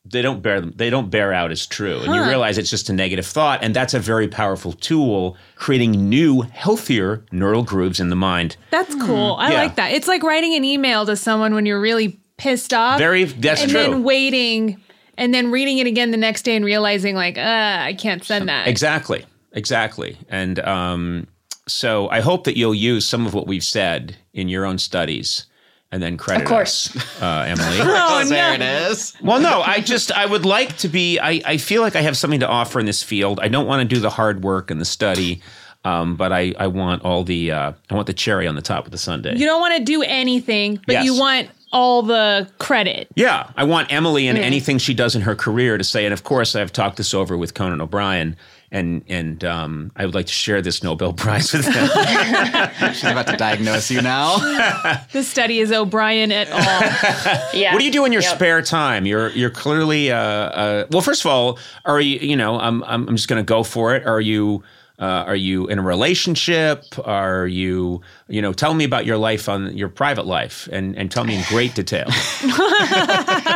they 0.06 0.20
don't 0.20 0.42
bear 0.42 0.60
them 0.60 0.72
they 0.76 0.90
don't 0.90 1.08
bear 1.10 1.32
out 1.32 1.50
as 1.50 1.66
true 1.66 1.98
and 2.00 2.14
you 2.14 2.22
realize 2.24 2.58
it's 2.58 2.68
just 2.70 2.90
a 2.90 2.92
negative 2.92 3.24
thought 3.24 3.60
and 3.62 3.74
that's 3.74 3.94
a 3.94 3.98
very 3.98 4.28
powerful 4.28 4.72
tool 4.74 5.36
creating 5.56 5.92
new 6.10 6.42
healthier 6.42 7.24
neural 7.32 7.62
grooves 7.62 7.98
in 8.00 8.10
the 8.10 8.16
mind 8.16 8.56
That's 8.70 8.94
cool. 8.96 9.36
I 9.38 9.52
Yeah. 9.52 9.62
like 9.62 9.76
that. 9.76 9.92
It's 9.92 10.06
like 10.06 10.22
writing 10.22 10.54
an 10.54 10.62
email 10.64 11.06
to 11.06 11.16
someone 11.16 11.54
when 11.54 11.64
you're 11.64 11.80
really 11.80 12.18
pissed 12.36 12.74
off. 12.74 12.98
very 12.98 13.24
that's 13.24 13.62
and 13.62 13.70
true 13.70 13.80
then 13.80 14.02
waiting 14.02 14.78
and 15.18 15.32
then 15.34 15.50
reading 15.50 15.78
it 15.78 15.86
again 15.86 16.10
the 16.10 16.16
next 16.16 16.42
day 16.42 16.56
and 16.56 16.64
realizing 16.64 17.14
like, 17.14 17.36
uh, 17.38 17.78
I 17.80 17.94
can't 17.98 18.24
send 18.24 18.48
that. 18.48 18.66
Exactly. 18.68 19.24
Exactly. 19.52 20.16
And 20.28 20.58
um, 20.60 21.26
so 21.68 22.08
I 22.10 22.20
hope 22.20 22.44
that 22.44 22.56
you'll 22.56 22.74
use 22.74 23.06
some 23.06 23.26
of 23.26 23.34
what 23.34 23.46
we've 23.46 23.64
said 23.64 24.16
in 24.32 24.48
your 24.48 24.64
own 24.64 24.78
studies 24.78 25.46
and 25.92 26.02
then 26.02 26.16
credit 26.16 26.42
Of 26.42 26.48
course. 26.48 26.94
us, 26.96 27.22
uh, 27.22 27.44
Emily. 27.46 27.78
Oh, 27.80 28.24
there 28.28 28.58
no. 28.58 28.64
it 28.64 28.90
is. 28.90 29.14
well, 29.22 29.38
no, 29.40 29.62
I 29.62 29.78
just, 29.80 30.10
I 30.10 30.26
would 30.26 30.44
like 30.44 30.76
to 30.78 30.88
be, 30.88 31.20
I, 31.20 31.40
I 31.44 31.56
feel 31.56 31.82
like 31.82 31.94
I 31.94 32.00
have 32.00 32.16
something 32.16 32.40
to 32.40 32.48
offer 32.48 32.80
in 32.80 32.86
this 32.86 33.02
field. 33.02 33.38
I 33.40 33.46
don't 33.48 33.66
want 33.66 33.88
to 33.88 33.94
do 33.94 34.00
the 34.00 34.10
hard 34.10 34.42
work 34.42 34.70
and 34.72 34.80
the 34.80 34.84
study. 34.84 35.40
Um, 35.84 36.16
but 36.16 36.32
I, 36.32 36.54
I 36.58 36.66
want 36.68 37.02
all 37.04 37.24
the 37.24 37.52
uh, 37.52 37.72
I 37.90 37.94
want 37.94 38.06
the 38.06 38.14
cherry 38.14 38.46
on 38.46 38.54
the 38.54 38.62
top 38.62 38.86
of 38.86 38.90
the 38.90 38.96
sundae. 38.96 39.36
You 39.36 39.44
don't 39.44 39.60
want 39.60 39.76
to 39.76 39.84
do 39.84 40.02
anything, 40.02 40.80
but 40.86 40.94
Yes. 40.94 41.04
you 41.04 41.14
want 41.18 41.50
all 41.74 42.02
the 42.02 42.48
credit. 42.58 43.08
Yeah, 43.16 43.50
I 43.56 43.64
want 43.64 43.92
Emily 43.92 44.28
and 44.28 44.38
anything 44.38 44.78
she 44.78 44.94
does 44.94 45.14
in 45.14 45.20
her 45.22 45.34
career 45.34 45.76
to 45.76 45.84
say. 45.84 46.04
And 46.06 46.14
of 46.14 46.24
course, 46.24 46.54
I've 46.56 46.72
talked 46.72 46.96
this 46.96 47.12
over 47.12 47.36
with 47.36 47.52
Conan 47.54 47.80
O'Brien, 47.82 48.36
and 48.70 49.02
and 49.08 49.44
um, 49.44 49.90
I 49.96 50.06
would 50.06 50.14
like 50.14 50.26
to 50.26 50.32
share 50.32 50.62
this 50.62 50.82
Nobel 50.82 51.12
Prize 51.22 51.52
with 51.52 51.66
him. 51.66 51.88
She's 52.94 53.04
about 53.10 53.26
to 53.26 53.36
diagnose 53.36 53.90
you 53.90 54.00
now. 54.00 54.38
This 55.12 55.28
study 55.28 55.60
is 55.60 55.70
O'Brien 55.72 56.32
et 56.32 56.48
al. 56.48 57.50
Yeah. 57.52 57.72
what 57.72 57.78
do 57.80 57.84
you 57.84 57.92
do 57.92 58.04
in 58.04 58.12
your 58.12 58.22
Yep. 58.22 58.34
spare 58.36 58.62
time? 58.62 59.04
You're 59.06 59.28
you're 59.30 59.50
clearly 59.50 60.10
uh, 60.10 60.16
uh, 60.18 60.86
well. 60.90 61.02
First 61.02 61.24
of 61.24 61.30
all, 61.30 61.58
are 61.84 62.00
you 62.00 62.18
you 62.20 62.36
know 62.36 62.58
I'm 62.58 62.82
I'm, 62.84 63.08
I'm 63.08 63.16
just 63.16 63.28
going 63.28 63.44
to 63.44 63.46
go 63.46 63.62
for 63.62 63.94
it. 63.94 64.06
Are 64.06 64.20
you 64.20 64.62
uh, 65.04 65.24
are 65.30 65.36
you 65.36 65.66
in 65.72 65.78
a 65.78 65.82
relationship? 65.82 66.84
Are 67.04 67.46
you 67.46 68.00
you 68.28 68.40
know 68.42 68.52
tell 68.52 68.74
me 68.74 68.84
about 68.84 69.04
your 69.06 69.18
life 69.18 69.48
on 69.54 69.76
your 69.76 69.88
private 69.90 70.26
life 70.26 70.68
and 70.72 70.96
and 70.98 71.10
tell 71.10 71.24
me 71.24 71.34
in 71.38 71.42
great 71.48 71.74
detail. 71.74 72.08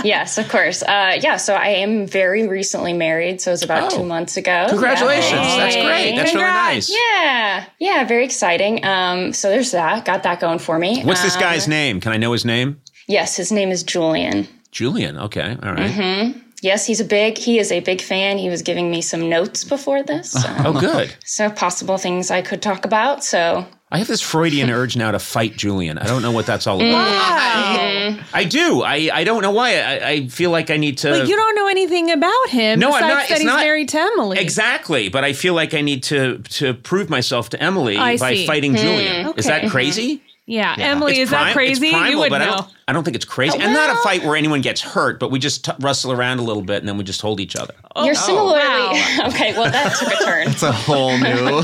yes, 0.05 0.39
of 0.39 0.49
course. 0.49 0.83
Uh, 0.83 1.19
yeah, 1.21 1.37
so 1.37 1.55
I 1.55 1.69
am 1.69 2.07
very 2.07 2.47
recently 2.49 2.93
married. 2.93 3.41
So 3.41 3.51
it 3.51 3.55
was 3.55 3.63
about 3.63 3.93
Oh. 3.93 3.97
two 3.99 4.05
months 4.05 4.37
ago. 4.37 4.67
Congratulations. 4.69 5.33
Yeah. 5.33 5.57
That's 5.57 5.77
great. 5.77 6.17
That's 6.17 6.35
really 6.35 6.47
nice. 6.47 6.91
Yeah, 6.91 7.65
yeah, 7.79 8.05
very 8.05 8.25
exciting. 8.25 8.85
Um, 8.85 9.33
so 9.33 9.49
there's 9.49 9.71
that. 9.73 10.05
Got 10.05 10.23
that 10.25 10.41
going 10.41 10.59
for 10.59 10.79
me. 10.79 11.03
What's 11.05 11.23
this 11.23 11.37
Um, 11.37 11.41
guy's 11.43 11.67
name? 11.69 12.01
Can 12.01 12.13
I 12.13 12.17
know 12.17 12.33
his 12.33 12.45
name? 12.45 12.81
Yes, 13.07 13.37
his 13.37 13.51
name 13.53 13.71
is 13.71 13.83
Julian. 13.83 14.47
Julian. 14.71 15.17
Okay. 15.19 15.57
All 15.63 15.73
right. 15.73 15.91
Mm-hmm. 15.91 16.39
Yes, 16.63 16.87
he's 16.87 17.01
a 17.01 17.05
big. 17.05 17.39
He 17.39 17.59
is 17.59 17.71
a 17.71 17.81
big 17.81 18.01
fan. 18.01 18.39
He 18.39 18.49
was 18.49 18.63
giving 18.63 18.91
me 18.91 19.01
some 19.01 19.29
notes 19.29 19.65
before 19.65 20.03
this. 20.03 20.35
Um, 20.45 20.67
Oh, 20.67 20.81
good. 20.81 21.15
so 21.25 21.51
possible 21.51 21.99
things 21.99 22.31
I 22.31 22.43
could 22.43 22.61
talk 22.63 22.85
about. 22.85 23.23
So 23.25 23.65
I 23.91 23.99
have 23.99 24.07
this 24.09 24.21
Freudian 24.21 24.69
urge 24.69 24.97
now 24.97 25.13
to 25.13 25.19
fight 25.19 25.57
Julian. 25.57 25.99
I 25.99 26.07
don't 26.07 26.21
know 26.21 26.33
what 26.33 26.47
that's 26.47 26.67
all 26.67 26.77
about. 26.81 27.09
Mm. 27.09 28.23
I 28.35 28.45
do. 28.45 28.83
I, 28.83 29.09
I 29.13 29.25
don't 29.25 29.43
know 29.43 29.51
why. 29.51 29.79
I, 29.81 30.09
I 30.09 30.29
feel 30.29 30.51
like 30.51 30.71
I 30.71 30.77
need 30.77 30.99
to. 30.99 31.11
But 31.11 31.29
you 31.29 31.37
don't 31.37 31.55
know 31.55 31.69
anything 31.69 32.11
about 32.11 32.49
him. 32.49 32.79
No, 32.81 32.93
I'm 32.93 33.01
not- 33.01 33.09
that 33.09 33.31
it's 33.31 33.39
he's 33.41 33.45
not- 33.47 33.61
married 33.61 33.89
to 33.91 33.99
Emily. 33.99 34.39
Exactly, 34.39 35.09
but 35.09 35.25
I 35.25 35.33
feel 35.33 35.55
like 35.55 35.75
I 35.75 35.81
need 35.81 36.03
to 36.05 36.39
to 36.39 36.75
prove 36.75 37.09
myself 37.09 37.51
to 37.51 37.63
Emily 37.63 37.97
I 37.97 38.17
by 38.19 38.35
see. 38.35 38.47
fighting 38.47 38.75
Julian. 38.77 39.33
Is 39.37 39.47
that 39.47 39.61
Okay. 39.63 39.69
crazy? 39.71 40.23
Yeah, 40.51 40.75
Emily, 40.79 41.13
It's 41.13 41.19
is 41.21 41.29
prim- 41.29 41.41
that 41.41 41.47
it's 41.49 41.55
crazy? 41.55 41.91
primal, 41.91 42.11
you 42.11 42.19
would 42.21 42.31
but 42.31 42.41
I 42.41 42.47
know. 42.47 42.57
don't. 42.57 42.69
I 42.89 42.93
don't 42.95 43.05
think 43.05 43.17
it's 43.17 43.27
crazy, 43.27 43.59
and 43.59 43.75
not 43.75 43.91
a 43.91 43.97
fight 44.03 44.25
where 44.25 44.35
anyone 44.35 44.63
gets 44.63 44.81
hurt, 44.81 45.21
but 45.21 45.31
we 45.31 45.39
just 45.39 45.67
t- 45.67 45.73
rustle 45.81 46.11
around 46.11 46.39
a 46.39 46.43
little 46.43 46.63
bit 46.63 46.79
and 46.79 46.89
then 46.89 46.97
we 46.97 47.05
just 47.05 47.21
hold 47.21 47.39
each 47.39 47.55
other. 47.55 47.75
you're 48.03 48.15
similarly 48.15 48.59
wow. 48.59 48.93
okay. 49.29 49.53
Well, 49.53 49.71
that 49.71 49.95
took 49.99 50.11
a 50.11 50.25
turn. 50.25 50.49
It's 50.49 50.63
a 50.63 50.73
whole 50.73 51.19
new. 51.19 51.61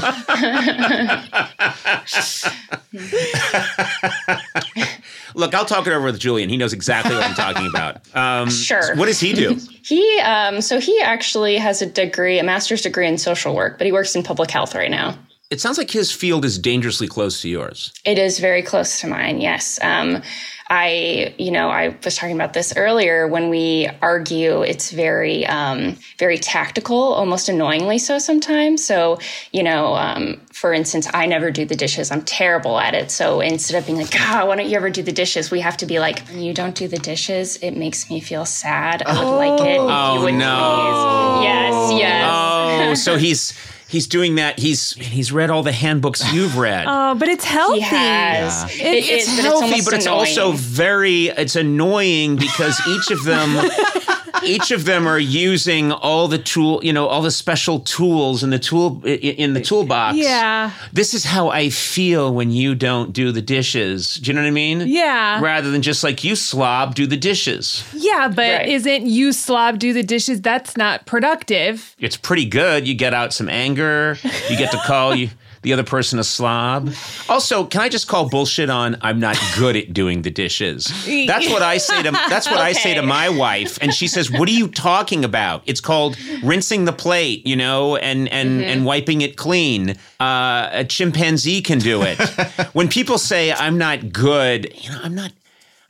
Look, 5.35 5.55
I'll 5.55 5.65
talk 5.65 5.87
it 5.87 5.93
over 5.93 6.05
with 6.05 6.19
Julian. 6.21 6.49
He 6.49 6.57
knows 6.57 6.73
exactly 6.73 7.15
what 7.15 7.25
I'm 7.25 7.35
talking 7.35 7.67
about. 7.67 8.03
Um, 8.15 8.49
Sure. 8.49 8.95
What 8.97 9.07
does 9.07 9.19
he 9.19 9.33
do? 9.33 9.59
He 9.83 10.21
um, 10.21 10.61
so 10.61 10.79
he 10.79 11.01
actually 11.01 11.57
has 11.57 11.83
a 11.83 11.87
degree, 11.87 12.39
a 12.39 12.45
master's 12.45 12.83
degree 12.83 13.09
in 13.09 13.19
social 13.19 13.55
work, 13.57 13.77
but 13.77 13.87
he 13.87 13.93
works 13.93 14.15
in 14.15 14.23
public 14.23 14.51
health 14.53 14.75
right 14.75 14.91
now. 14.91 15.19
It 15.55 15.61
sounds 15.61 15.79
like 15.79 15.93
his 15.93 16.11
field 16.11 16.45
is 16.45 16.59
dangerously 16.59 17.07
close 17.07 17.41
to 17.43 17.49
yours. 17.49 17.93
It 18.05 18.19
is 18.19 18.41
very 18.41 18.61
close 18.61 19.01
to 19.03 19.07
mine. 19.07 19.41
Yes. 19.41 19.79
Um, 19.81 20.21
I, 20.69 21.33
you 21.39 21.53
know, 21.53 21.69
I 21.69 21.95
was 22.05 22.17
talking 22.17 22.35
about 22.35 22.55
this 22.55 22.75
earlier. 22.77 23.29
When 23.29 23.51
we 23.51 23.89
argue, 24.03 24.63
it's 24.63 24.91
very, 24.91 25.47
um, 25.47 25.97
very 26.19 26.39
tactical, 26.39 26.97
almost 26.97 27.49
annoyingly 27.49 27.99
so 27.99 28.19
sometimes. 28.19 28.85
So, 28.85 29.21
you 29.53 29.63
know, 29.63 29.95
um, 29.95 30.41
for 30.53 30.73
instance, 30.73 31.07
I 31.15 31.27
never 31.27 31.53
do 31.53 31.65
the 31.65 31.77
dishes. 31.77 32.11
I'm 32.11 32.23
terrible 32.23 32.81
at 32.81 32.95
it. 32.95 33.13
So 33.13 33.41
instead 33.41 33.79
of 33.79 33.87
being 33.87 33.99
like, 33.99 34.11
God, 34.11 34.49
why 34.49 34.57
don't 34.57 34.69
you 34.69 34.77
ever 34.77 34.91
do 34.91 35.05
the 35.05 35.13
dishes? 35.13 35.53
We 35.53 35.61
have 35.61 35.77
to 35.77 35.87
be 35.87 36.01
like, 36.01 36.21
you 36.33 36.53
don't 36.53 36.75
do 36.75 36.89
the 36.89 36.99
dishes, 36.99 37.59
it 37.59 37.77
makes 37.77 38.11
me 38.11 38.19
feel 38.19 38.45
sad. 38.45 39.05
I 39.07 39.23
would 39.23 39.37
like 39.37 39.61
it 39.61 39.75
if 39.75 39.81
Oh, 39.81 40.15
you 40.17 40.21
would 40.23 40.35
no. 40.35 41.39
please. 41.39 41.45
Yes, 41.45 42.01
yes. 42.01 42.31
Oh, 42.35 42.95
so 42.95 43.17
he's 43.19 43.53
he's 43.89 44.07
doing 44.07 44.37
that. 44.37 44.59
He's 44.59 44.93
he's 44.95 45.33
read 45.33 45.51
all 45.51 45.63
the 45.63 45.73
handbooks 45.73 46.33
you've 46.33 46.57
read. 46.57 46.87
Oh, 46.89 47.15
but 47.15 47.29
it's 47.29 47.45
healthy. 47.45 47.81
He 47.81 47.83
has. 47.83 48.65
It 48.75 48.81
it's 48.81 49.29
is, 49.29 49.37
but 49.37 49.43
healthy, 49.45 49.81
but 49.85 49.95
it's 49.95 50.07
also 50.07 50.53
very 50.53 51.27
it's 51.29 51.57
annoying 51.57 52.37
because 52.37 52.81
each 52.89 53.11
of 53.11 53.25
them 53.25 53.55
each 54.43 54.71
of 54.71 54.85
them 54.85 55.07
are 55.07 55.19
using 55.19 55.93
all 55.93 56.29
the 56.29 56.39
tool, 56.39 56.81
you 56.85 56.93
know, 56.93 57.07
all 57.07 57.23
the 57.23 57.31
special 57.31 57.81
tools 57.81 58.43
in 58.43 58.51
the 58.51 58.59
tool 58.59 59.01
in 59.05 59.55
the 59.55 59.61
toolbox. 59.61 60.17
Yeah. 60.17 60.71
This 60.93 61.15
is 61.15 61.25
how 61.25 61.49
I 61.49 61.71
feel 61.71 62.33
when 62.35 62.51
you 62.51 62.75
don't 62.75 63.13
do 63.13 63.33
the 63.33 63.43
dishes. 63.43 64.17
Do 64.17 64.31
you 64.31 64.35
know 64.35 64.43
what 64.43 64.49
I 64.49 64.51
mean? 64.51 64.83
Yeah. 64.87 65.41
Rather 65.41 65.71
than 65.71 65.83
just 65.83 66.03
like 66.03 66.25
you 66.25 66.35
slob, 66.37 66.95
do 66.95 67.07
the 67.07 67.17
dishes. 67.17 67.85
Yeah, 67.95 68.29
but 68.29 68.37
Right. 68.45 68.69
isn't 68.69 69.07
you 69.07 69.33
slob 69.33 69.79
do 69.79 69.93
the 69.93 70.03
dishes? 70.03 70.41
That's 70.41 70.77
not 70.77 71.07
productive. 71.07 71.95
It's 71.99 72.17
pretty 72.17 72.45
good. 72.47 72.87
You 72.89 72.95
get 72.95 73.15
out 73.15 73.33
some 73.33 73.49
anger. 73.49 74.19
You 74.51 74.57
get 74.57 74.71
to 74.73 74.79
call 74.79 75.15
you 75.15 75.31
the 75.65 75.73
other 75.73 75.83
person 75.83 76.19
a 76.19 76.25
slob. 76.25 76.95
Also, 77.29 77.65
can 77.65 77.81
I 77.81 77.89
just 77.89 78.07
call 78.07 78.29
bullshit 78.29 78.71
on 78.71 78.97
I'm 79.01 79.19
not 79.19 79.37
good 79.57 79.75
at 79.75 79.93
doing 79.93 80.23
the 80.23 80.31
dishes? 80.31 80.87
That's 81.27 81.49
what 81.49 81.63
I 81.63 81.79
say 81.79 82.03
to 82.05 82.11
that's 82.29 82.49
what 82.49 82.61
I 82.61 82.73
say 82.73 82.95
to 82.95 83.03
my 83.03 83.29
wife 83.29 83.79
and 83.81 83.93
she 83.93 84.07
says, 84.07 84.31
"What 84.31 84.49
are 84.49 84.53
you 84.53 84.69
talking 84.69 85.25
about? 85.25 85.63
It's 85.67 85.81
called 85.81 86.17
rinsing 86.43 86.85
the 86.85 86.93
plate, 86.93 87.47
you 87.47 87.57
know, 87.57 87.97
and 87.97 88.29
and 88.29 88.63
and 88.63 88.85
wiping 88.85 89.23
it 89.23 89.37
clean. 89.37 89.97
Uh, 90.21 90.69
a 90.73 90.85
chimpanzee 90.85 91.61
can 91.63 91.79
do 91.81 92.03
it." 92.03 92.19
when 92.73 92.89
people 92.89 93.19
say 93.19 93.53
I'm 93.53 93.79
not 93.79 94.13
good, 94.13 94.73
you 94.77 94.91
know, 94.91 95.01
I'm 95.03 95.15
not 95.15 95.33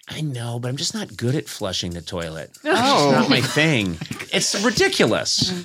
I 0.08 0.20
know, 0.20 0.58
but 0.58 0.68
I'm 0.68 0.76
just 0.76 0.94
not 0.94 1.16
good 1.16 1.34
at 1.34 1.48
flushing 1.48 1.92
the 1.92 2.02
toilet. 2.02 2.50
It's 2.62 2.64
not 2.64 3.30
my 3.30 3.40
thing. 3.40 3.98
It's 4.32 4.62
ridiculous. 4.62 5.64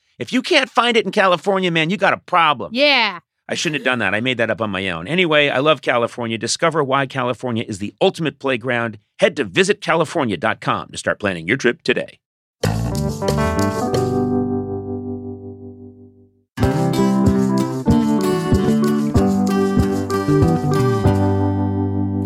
if 0.21 0.31
you 0.31 0.41
can't 0.43 0.69
find 0.69 0.95
it 0.95 1.03
in 1.05 1.11
California, 1.11 1.71
man, 1.71 1.89
you 1.89 1.97
got 1.97 2.13
a 2.13 2.17
problem. 2.17 2.71
yeah. 2.73 3.19
I 3.49 3.55
shouldn't 3.55 3.81
have 3.81 3.85
done 3.85 3.99
that. 3.99 4.15
I 4.15 4.21
made 4.21 4.37
that 4.37 4.49
up 4.49 4.61
on 4.61 4.69
my 4.69 4.89
own. 4.91 5.09
Anyway, 5.09 5.49
I 5.49 5.57
love 5.59 5.81
California. 5.81 6.37
Discover 6.37 6.85
why 6.85 7.05
California 7.05 7.65
is 7.67 7.79
the 7.79 7.93
ultimate 7.99 8.39
playground. 8.39 8.97
Head 9.19 9.35
to 9.35 9.43
visitcalifornia.com 9.43 10.89
to 10.91 10.97
start 10.97 11.19
planning 11.19 11.49
your 11.49 11.57
trip 11.57 11.81
today. 11.81 12.19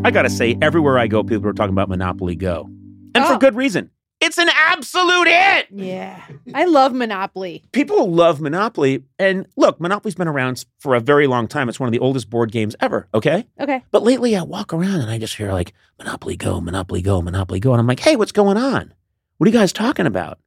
I 0.03 0.11
gotta 0.11 0.29
say, 0.29 0.55
everywhere 0.61 0.99
I 0.99 1.07
go, 1.07 1.23
people 1.23 1.47
are 1.49 1.53
talking 1.53 1.73
about 1.73 1.89
Monopoly 1.89 2.35
Go. 2.35 2.69
And 3.15 3.25
for 3.25 3.33
Oh. 3.33 3.37
good 3.39 3.55
reason. 3.55 3.89
It's 4.25 4.39
an 4.39 4.50
absolute 4.50 5.27
hit! 5.27 5.67
Yeah. 5.70 6.20
I 6.55 6.65
love 6.65 6.94
Monopoly. 6.94 7.63
people 7.74 8.12
love 8.12 8.41
Monopoly. 8.41 9.03
And 9.20 9.46
look, 9.55 9.79
Monopoly's 9.79 10.15
been 10.15 10.27
around 10.27 10.65
for 10.79 10.96
a 10.96 11.00
very 11.00 11.27
long 11.27 11.48
time. 11.48 11.70
It's 11.70 11.79
one 11.79 11.88
of 11.88 11.91
the 11.91 12.00
oldest 12.00 12.27
board 12.27 12.51
games 12.51 12.75
ever, 12.79 13.08
okay? 13.13 13.46
Okay. 13.60 13.84
But 13.91 14.01
lately 14.01 14.36
I 14.36 14.41
walk 14.41 14.74
around 14.74 15.01
and 15.01 15.12
I 15.12 15.20
just 15.20 15.36
hear 15.36 15.51
like 15.53 15.74
Monopoly 16.00 16.36
Go, 16.38 16.60
Monopoly 16.60 17.03
Go, 17.03 17.22
Monopoly 17.22 17.60
Go. 17.60 17.72
And 17.74 17.79
I'm 17.79 17.86
like, 17.86 18.00
hey, 18.00 18.15
what's 18.15 18.32
going 18.32 18.58
on? 18.58 18.96
What 19.38 19.48
are 19.48 19.51
you 19.51 19.58
guys 19.60 19.72
talking 19.72 20.08
about? 20.08 20.39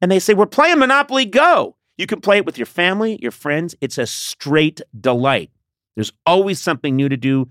And 0.00 0.10
they 0.10 0.20
say, 0.20 0.32
we're 0.32 0.46
playing 0.46 0.78
Monopoly 0.78 1.26
Go. 1.26 1.76
You 1.98 2.06
can 2.06 2.22
play 2.22 2.38
it 2.38 2.46
with 2.46 2.56
your 2.56 2.66
family, 2.66 3.18
your 3.20 3.32
friends. 3.32 3.74
It's 3.82 3.98
a 3.98 4.06
straight 4.06 4.80
delight. 4.98 5.50
There's 5.96 6.12
always 6.24 6.60
something 6.60 6.96
new 6.96 7.10
to 7.10 7.16
do. 7.18 7.50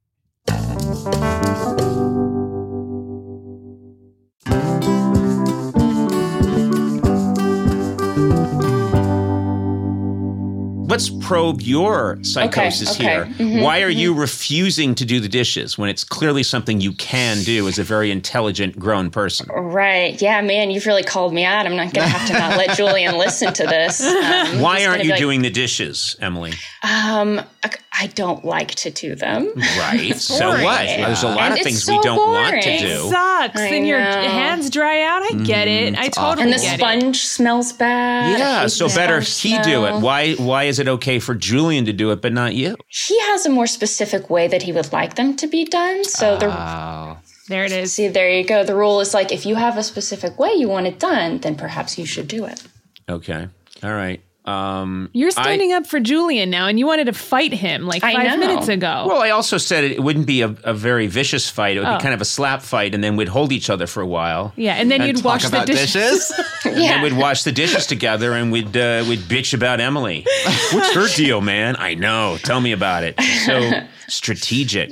Let's 10.91 11.09
probe 11.25 11.61
your 11.61 12.19
psychosis 12.21 12.95
okay. 12.95 13.03
here. 13.03 13.25
Mhm, 13.39 13.63
Why 13.63 13.81
are 13.81 13.89
you 13.89 14.13
refusing 14.13 14.93
to 14.93 15.05
do 15.05 15.19
the 15.19 15.29
dishes 15.29 15.77
when 15.77 15.89
it's 15.89 16.03
clearly 16.03 16.43
something 16.43 16.81
you 16.81 16.91
can 16.91 17.41
do 17.43 17.67
as 17.67 17.79
a 17.79 17.83
very 17.83 18.11
intelligent, 18.11 18.77
grown 18.77 19.09
person? 19.09 19.47
Right. 19.47 20.21
Yeah, 20.21 20.41
man, 20.41 20.69
you've 20.69 20.85
really 20.85 21.01
called 21.01 21.33
me 21.33 21.45
out. 21.45 21.65
I'm 21.65 21.77
not 21.77 21.93
going 21.93 22.07
to 22.07 22.13
have 22.13 22.27
to 22.27 22.33
not 22.33 22.57
let 22.57 22.77
Julian 22.77 23.17
listen 23.17 23.53
to 23.53 23.63
this. 23.65 24.01
Um, 24.21 24.61
Why 24.61 24.85
aren't 24.85 25.03
you 25.03 25.11
like, 25.11 25.19
doing 25.19 25.41
the 25.41 25.49
dishes, 25.49 26.15
Emily? 26.19 26.53
Um, 26.83 27.41
I- 28.01 28.05
I 28.05 28.07
don't 28.07 28.43
like 28.43 28.69
to 28.75 28.89
do 28.89 29.13
them. 29.15 29.51
Right. 29.55 30.15
so 30.17 30.49
boring. 30.49 30.63
what? 30.63 30.85
There's 30.87 31.21
a 31.23 31.27
lot 31.27 31.51
And 31.51 31.53
of 31.53 31.59
things 31.61 31.83
so 31.83 31.95
we 31.97 32.01
don't 32.01 32.17
want 32.17 32.61
to 32.63 32.77
do. 32.79 32.85
It 32.87 33.09
sucks. 33.11 33.59
I 33.59 33.69
then 33.69 33.85
your 33.85 33.99
hands 33.99 34.69
dry 34.71 35.03
out. 35.03 35.21
I 35.21 35.43
get 35.43 35.67
it. 35.67 35.93
Mm, 35.93 35.97
I 35.99 36.07
totally 36.09 36.43
And 36.43 36.53
the 36.53 36.57
get 36.57 36.73
it. 36.75 36.79
sponge 36.79 37.25
smells 37.25 37.73
bad. 37.73 38.39
Yeah, 38.39 38.65
so 38.67 38.87
better 38.87 39.21
sponge 39.21 39.63
he 39.65 39.71
do 39.71 39.85
it. 39.85 40.01
Why 40.01 40.33
why 40.33 40.63
is 40.63 40.79
it 40.79 40.87
okay 40.87 41.19
for 41.19 41.35
Julian 41.35 41.85
to 41.85 41.93
do 41.93 42.09
it 42.11 42.21
but 42.23 42.33
not 42.33 42.55
you? 42.55 42.75
He 42.87 43.19
has 43.29 43.45
a 43.45 43.49
more 43.49 43.67
specific 43.67 44.29
way 44.31 44.47
that 44.47 44.63
he 44.63 44.71
would 44.71 44.91
like 44.91 45.15
them 45.15 45.35
to 45.37 45.45
be 45.47 45.63
done. 45.65 46.03
So 46.03 46.37
the 46.37 46.47
Oh. 46.47 47.17
There 47.49 47.65
it 47.65 47.71
is. 47.71 47.93
see, 47.93 48.07
there 48.07 48.31
you 48.31 48.43
go. 48.45 48.63
The 48.63 48.75
rule 48.75 48.99
is 49.01 49.13
like 49.13 49.31
if 49.31 49.45
you 49.45 49.55
have 49.55 49.77
a 49.77 49.83
specific 49.83 50.39
way 50.39 50.53
you 50.53 50.67
want 50.69 50.87
it 50.87 50.97
done, 50.99 51.37
then 51.39 51.55
perhaps 51.55 51.97
you 51.99 52.05
should 52.05 52.27
do 52.27 52.45
it. 52.45 52.63
Okay. 53.07 53.47
All 53.83 53.93
right. 53.93 54.21
You're 54.45 55.31
standing 55.31 55.71
up 55.73 55.85
for 55.85 55.99
Julian 55.99 56.49
now, 56.49 56.67
and 56.67 56.79
you 56.79 56.87
wanted 56.87 57.05
to 57.05 57.13
fight 57.13 57.53
him 57.53 57.85
like 57.85 58.01
five 58.01 58.39
minutes 58.39 58.67
ago. 58.67 59.05
Well, 59.07 59.21
I 59.21 59.29
also 59.29 59.57
said 59.57 59.83
it 59.83 60.01
wouldn't 60.01 60.25
be 60.27 60.41
a, 60.41 60.55
a 60.63 60.73
very 60.73 61.07
vicious 61.07 61.49
fight. 61.49 61.77
It 61.77 61.81
would 61.81 61.87
Oh. 61.89 61.97
be 61.97 62.01
kind 62.01 62.13
of 62.13 62.21
a 62.21 62.25
slap 62.25 62.61
fight, 62.61 62.95
and 62.95 63.03
then 63.03 63.15
we'd 63.15 63.27
hold 63.29 63.51
each 63.51 63.69
other 63.69 63.87
for 63.87 64.01
a 64.01 64.07
while. 64.07 64.53
yeah, 64.55 64.73
and 64.75 64.89
then 64.89 65.01
and 65.01 65.07
you'd 65.07 65.17
talk 65.17 65.25
wash 65.25 65.41
Talk 65.43 65.51
the 65.51 65.57
about 65.57 65.67
dishes. 65.67 65.91
dishes. 65.93 66.33
And 66.65 66.75
then 66.77 67.01
we'd 67.01 67.13
wash 67.17 67.43
the 67.43 67.51
dishes 67.51 67.85
together, 67.87 68.33
and 68.33 68.51
we'd 68.51 68.75
uh, 68.77 69.03
we'd 69.07 69.19
bitch 69.19 69.53
about 69.53 69.79
Emily. 69.79 70.25
What's 70.71 70.93
her 70.93 71.07
deal, 71.15 71.41
man? 71.41 71.75
I 71.77 71.95
know. 71.95 72.37
Tell 72.43 72.61
me 72.61 72.71
about 72.71 73.03
it. 73.03 73.19
So 73.45 73.71
strategic 74.07 74.91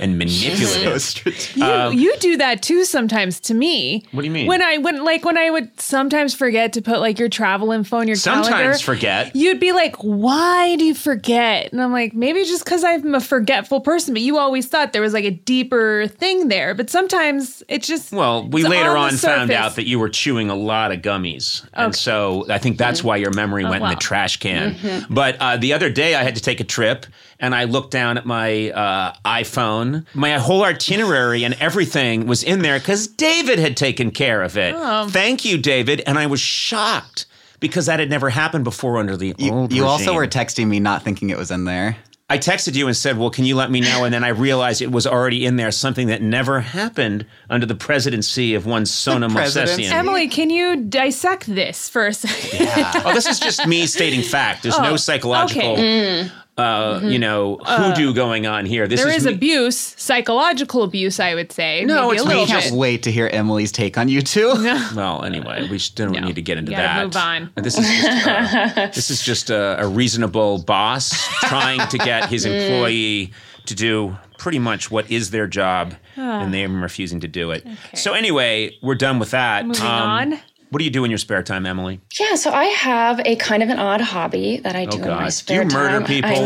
and 0.00 0.18
manipulative. 0.18 1.00
Strategic. 1.02 1.56
You, 1.56 1.90
you 1.90 2.16
do 2.18 2.36
that 2.36 2.62
too 2.62 2.84
sometimes 2.84 3.40
to 3.40 3.54
me. 3.54 4.04
What 4.12 4.22
do 4.22 4.26
you 4.26 4.32
mean? 4.32 4.46
When 4.46 4.62
I 4.62 4.78
when 4.78 5.04
like 5.04 5.24
when 5.24 5.38
I 5.38 5.50
would 5.50 5.80
sometimes 5.80 6.34
forget 6.34 6.72
to 6.74 6.82
put 6.82 7.00
like 7.00 7.18
your 7.18 7.28
travel 7.28 7.72
info 7.72 8.00
in 8.00 8.08
your 8.08 8.16
calendar. 8.16 8.48
Sometimes 8.50 8.80
forget. 8.80 9.34
You'd 9.34 9.60
be 9.60 9.72
like, 9.72 9.96
"Why 9.96 10.76
do 10.76 10.84
you 10.84 10.94
forget?" 10.94 11.72
And 11.72 11.80
I'm 11.82 11.92
like, 11.92 12.14
"Maybe 12.14 12.44
just 12.44 12.64
because 12.64 12.84
I'm 12.84 13.14
a 13.14 13.20
forgetful 13.20 13.80
person." 13.80 14.14
But 14.14 14.22
you 14.22 14.38
always 14.38 14.66
thought 14.66 14.92
there 14.92 15.02
was 15.02 15.12
like 15.12 15.24
a 15.24 15.30
deeper 15.30 16.06
thing 16.08 16.48
there. 16.48 16.74
But 16.74 16.90
sometimes 16.90 17.62
it's 17.68 17.86
just 17.86 18.12
Well, 18.12 18.46
we 18.48 18.64
later 18.64 18.96
on 18.96 19.06
on 19.06 19.16
found 19.16 19.50
out 19.50 19.76
that 19.76 19.86
you 19.86 19.98
were 19.98 20.08
chewing 20.08 20.50
a 20.50 20.54
lot 20.56 20.92
of 20.92 21.00
gummies. 21.00 21.66
And 21.72 21.94
so 21.94 22.44
I 22.50 22.58
think 22.58 22.78
that's 22.78 23.02
why 23.04 23.16
your 23.16 23.32
memory 23.32 23.64
went 23.64 23.82
in 23.82 23.90
the 23.90 23.96
trash 23.96 24.38
can. 24.38 25.06
But 25.10 25.36
uh, 25.40 25.56
the 25.56 25.72
other 25.72 25.90
day 25.90 26.14
I 26.14 26.22
had 26.22 26.34
to 26.36 26.42
take 26.42 26.60
a 26.60 26.64
trip 26.64 27.06
and 27.40 27.54
I 27.54 27.64
looked 27.64 27.90
down 27.90 28.18
at 28.18 28.26
my 28.26 28.70
uh, 28.70 29.12
iPhone. 29.24 30.06
My 30.14 30.32
whole 30.38 30.64
itinerary 30.64 31.44
and 31.44 31.54
everything 31.60 32.26
was 32.26 32.42
in 32.42 32.62
there 32.62 32.78
because 32.78 33.06
David 33.06 33.58
had 33.58 33.76
taken 33.76 34.10
care 34.10 34.42
of 34.42 34.56
it. 34.56 34.74
Thank 35.10 35.44
you, 35.44 35.58
David. 35.58 36.02
And 36.06 36.18
I 36.18 36.26
was 36.26 36.40
shocked 36.40 37.26
because 37.60 37.86
that 37.86 38.00
had 38.00 38.10
never 38.10 38.30
happened 38.30 38.64
before 38.64 38.98
under 38.98 39.16
the 39.16 39.34
You, 39.38 39.52
old 39.52 39.72
you 39.72 39.84
also 39.86 40.14
were 40.14 40.26
texting 40.26 40.66
me 40.68 40.80
not 40.80 41.02
thinking 41.02 41.30
it 41.30 41.38
was 41.38 41.50
in 41.50 41.64
there. 41.64 41.96
I 42.28 42.38
texted 42.38 42.74
you 42.74 42.88
and 42.88 42.96
said, 42.96 43.18
"Well, 43.18 43.30
can 43.30 43.44
you 43.44 43.54
let 43.54 43.70
me 43.70 43.80
know?" 43.80 44.02
And 44.02 44.12
then 44.12 44.24
I 44.24 44.30
realized 44.30 44.82
it 44.82 44.90
was 44.90 45.06
already 45.06 45.46
in 45.46 45.54
there, 45.54 45.70
something 45.70 46.08
that 46.08 46.22
never 46.22 46.58
happened 46.60 47.24
under 47.48 47.66
the 47.66 47.76
presidency 47.76 48.54
of 48.56 48.66
one 48.66 48.84
Sona 48.84 49.28
presidency? 49.30 49.84
Movsesian. 49.84 49.92
Emily, 49.92 50.26
can 50.26 50.50
you 50.50 50.74
dissect 50.74 51.46
this 51.46 51.88
for 51.88 52.08
a 52.08 52.12
second? 52.12 52.66
Yeah. 52.66 53.02
oh, 53.04 53.14
this 53.14 53.26
is 53.26 53.38
just 53.38 53.64
me 53.68 53.86
stating 53.86 54.22
fact. 54.22 54.64
There's 54.64 54.76
no 54.80 54.94
Oh, 54.94 54.96
psychological, 54.96 55.74
okay. 55.74 56.28
Uh, 56.58 57.00
you 57.04 57.18
know, 57.18 57.58
hoodoo 57.64 58.14
going 58.14 58.46
on 58.46 58.64
here. 58.64 58.86
This 58.88 59.00
There 59.00 59.10
is 59.10 59.18
is 59.18 59.26
me- 59.26 59.34
abuse, 59.34 59.76
psychological 59.76 60.82
abuse, 60.82 61.20
I 61.20 61.34
would 61.34 61.52
say. 61.52 61.84
No, 61.84 62.06
Maybe 62.08 62.16
it's 62.16 62.24
a 62.24 62.28
me 62.28 62.34
little. 62.34 62.46
Can't 62.60 62.74
wait 62.74 63.02
to 63.02 63.12
hear 63.12 63.28
Emily's 63.32 63.72
take 63.72 63.98
on 63.98 64.08
you 64.08 64.22
two. 64.22 64.54
Well, 64.96 65.24
anyway, 65.24 65.62
we 65.70 65.76
just 65.76 65.96
don't 65.96 66.12
No, 66.12 66.20
need 66.20 66.36
to 66.36 66.42
get 66.42 66.56
into 66.58 66.70
you 66.72 66.76
that. 66.78 67.04
move 67.04 67.16
on. 67.16 67.50
This 67.56 67.76
is 67.78 67.86
just, 67.86 68.26
uh, 68.26 68.86
this 68.94 69.10
is 69.10 69.22
just 69.22 69.50
a, 69.50 69.82
a 69.82 69.86
reasonable 69.86 70.62
boss 70.62 71.10
trying 71.42 71.86
to 71.88 71.98
get 71.98 72.30
his 72.30 72.44
employee 72.46 73.32
to 73.66 73.74
do 73.74 74.16
pretty 74.38 74.58
much 74.58 74.90
what 74.90 75.10
is 75.10 75.30
their 75.30 75.46
job, 75.46 75.94
and 76.16 76.54
they 76.54 76.64
are 76.64 76.68
refusing 76.68 77.20
to 77.20 77.28
do 77.28 77.50
it. 77.50 77.66
So 77.94 78.14
anyway, 78.14 78.76
we're 78.82 78.94
done 78.94 79.18
with 79.18 79.32
that. 79.32 79.66
Moving 79.66 79.82
Um, 79.82 79.90
on. 80.32 80.38
What 80.70 80.78
do 80.80 80.84
you 80.84 80.90
do 80.90 81.04
in 81.04 81.10
your 81.10 81.18
spare 81.18 81.42
time, 81.42 81.64
Emily? 81.64 82.00
Yeah, 82.18 82.34
so 82.34 82.50
I 82.52 82.64
have 82.64 83.20
a 83.24 83.36
kind 83.36 83.62
of 83.62 83.68
an 83.70 83.78
odd 83.78 84.00
hobby 84.00 84.58
that 84.58 84.74
I 84.74 84.84
do 84.84 84.98
in 84.98 85.04
Oh, 85.04 85.14
my 85.14 85.24
Do 85.26 85.30
spare 85.30 85.62
you 85.62 85.68
murder 85.70 85.98
time. 86.00 86.06
people? 86.06 86.30
I 86.30 86.38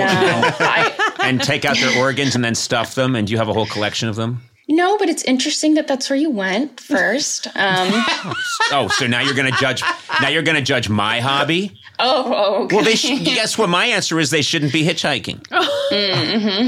know. 0.88 1.06
And 1.26 1.40
take 1.42 1.64
out 1.66 1.76
their 1.76 1.98
organs 1.98 2.34
and 2.34 2.42
then 2.44 2.54
stuff 2.54 2.94
them, 2.94 3.14
and 3.14 3.26
do 3.26 3.32
you 3.32 3.38
have 3.38 3.48
a 3.48 3.52
whole 3.52 3.66
collection 3.66 4.08
of 4.08 4.16
them? 4.16 4.42
no, 4.68 4.96
but 4.98 5.08
it's 5.08 5.24
interesting 5.24 5.74
that 5.74 5.88
that's 5.88 6.08
where 6.08 6.16
you 6.16 6.30
went 6.30 6.78
first. 6.80 7.46
Um, 7.56 7.88
Oh, 8.72 8.86
so 8.96 9.06
now 9.08 9.20
you're 9.20 9.34
going 9.34 9.52
to 9.52 9.58
judge? 9.58 9.82
Now 10.22 10.28
you're 10.28 10.42
going 10.44 10.56
to 10.56 10.62
judge 10.62 10.88
my 10.88 11.18
hobby? 11.20 11.76
oh, 11.98 12.32
oh, 12.34 12.64
okay. 12.64 12.76
Well, 12.76 12.84
they 12.84 12.94
sh- 12.94 13.20
guess 13.24 13.58
what? 13.58 13.68
My 13.68 13.86
answer 13.86 14.18
is 14.20 14.30
they 14.30 14.42
shouldn't 14.42 14.72
be 14.72 14.84
hitchhiking. 14.84 15.44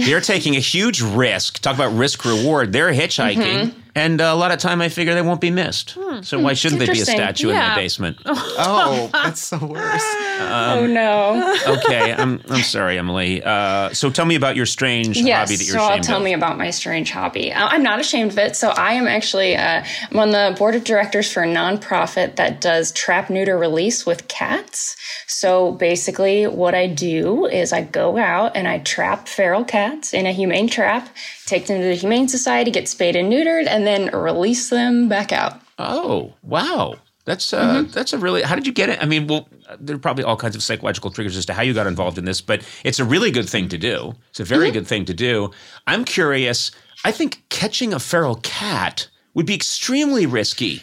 They're 0.06 0.20
taking 0.20 0.56
a 0.56 0.60
huge 0.60 1.00
risk. 1.00 1.60
Talk 1.60 1.76
about 1.76 1.92
risk 1.94 2.24
reward. 2.24 2.72
They're 2.72 2.92
hitchhiking, 2.92 3.72
and 3.94 4.20
uh, 4.20 4.24
a 4.24 4.34
lot 4.34 4.50
of 4.52 4.58
time 4.58 4.80
I 4.80 4.88
figure 4.88 5.14
they 5.14 5.22
won't 5.22 5.40
be 5.40 5.50
missed. 5.50 5.96
So 6.22 6.38
why 6.40 6.52
shouldn't 6.54 6.78
they 6.78 6.86
be 6.86 6.90
a 6.90 6.92
Interesting. 6.92 7.16
statue 7.16 7.48
in 7.50 7.56
my 7.56 7.74
basement? 7.74 8.18
Oh, 8.64 9.08
that's 9.12 9.50
the 9.50 9.58
worst. 9.58 10.04
oh 10.40 10.86
no. 10.88 11.56
Okay, 11.78 12.12
I'm 12.12 12.40
I'm 12.48 12.62
sorry, 12.62 12.98
Emily. 12.98 13.42
Uh, 13.42 13.90
so 13.92 14.10
tell 14.10 14.24
me 14.26 14.34
about 14.34 14.56
your 14.56 14.66
strange 14.66 15.16
hobby 15.16 15.56
that 15.56 15.64
you're 15.64 15.76
so 15.78 15.80
I'll 15.80 16.00
tell 16.00 16.18
of. 16.18 16.22
me 16.24 16.32
about 16.34 16.58
my 16.58 16.70
strange 16.70 17.10
hobby. 17.10 17.52
Uh, 17.52 17.66
I'm 17.68 17.82
not 17.82 17.98
ashamed 18.00 18.32
of 18.32 18.38
it. 18.38 18.56
So 18.56 18.68
I 18.70 18.92
am 18.94 19.06
actually 19.08 19.56
uh, 19.56 19.84
I'm 20.10 20.18
on 20.18 20.30
the 20.30 20.54
board 20.58 20.74
of 20.74 20.84
directors 20.84 21.32
for 21.32 21.42
a 21.42 21.46
nonprofit 21.46 22.36
that 22.36 22.60
does 22.60 22.92
trap, 22.92 23.30
neuter, 23.30 23.58
release 23.58 24.04
with 24.06 24.28
cats. 24.28 24.96
So 25.26 25.72
basically, 25.72 26.46
what 26.46 26.74
I 26.74 26.86
do 26.86 27.46
is 27.46 27.72
I 27.72 27.82
go 27.82 28.16
out 28.18 28.54
and 28.56 28.68
I 28.68 28.78
trap 28.78 29.28
feral 29.28 29.64
cats 29.64 30.12
in 30.14 30.26
a 30.26 30.32
humane 30.32 30.68
trap, 30.68 31.08
take 31.46 31.66
them 31.66 31.80
to 31.80 31.86
the 31.86 31.94
Humane 31.94 32.28
Society, 32.28 32.70
get 32.70 32.88
spayed 32.88 33.16
and 33.16 33.32
neutered, 33.32 33.66
and 33.66 33.86
then 33.86 34.14
release 34.14 34.70
them 34.70 35.08
back 35.08 35.32
out. 35.32 35.60
Oh, 35.78 36.32
wow. 36.42 36.96
That's 37.24 37.52
uh, 37.52 37.84
that's 37.92 38.12
a 38.12 38.18
really. 38.18 38.42
How 38.42 38.56
did 38.56 38.66
you 38.66 38.72
get 38.72 38.88
it? 38.88 39.00
I 39.00 39.06
mean, 39.06 39.28
well, 39.28 39.48
there 39.78 39.94
are 39.94 39.98
probably 39.98 40.24
all 40.24 40.36
kinds 40.36 40.56
of 40.56 40.62
psychological 40.62 41.10
triggers 41.10 41.36
as 41.36 41.46
to 41.46 41.54
how 41.54 41.62
you 41.62 41.72
got 41.72 41.86
involved 41.86 42.18
in 42.18 42.24
this, 42.24 42.40
but 42.40 42.66
it's 42.82 42.98
a 42.98 43.04
really 43.04 43.30
good 43.30 43.48
thing 43.48 43.68
to 43.68 43.78
do. 43.78 44.14
It's 44.30 44.40
a 44.40 44.44
very 44.44 44.72
good 44.72 44.88
thing 44.88 45.04
to 45.04 45.14
do. 45.14 45.52
I'm 45.86 46.04
curious. 46.04 46.72
I 47.04 47.12
think 47.12 47.44
catching 47.48 47.94
a 47.94 48.00
feral 48.00 48.36
cat 48.42 49.08
would 49.34 49.46
be 49.46 49.54
extremely 49.54 50.26
risky. 50.26 50.82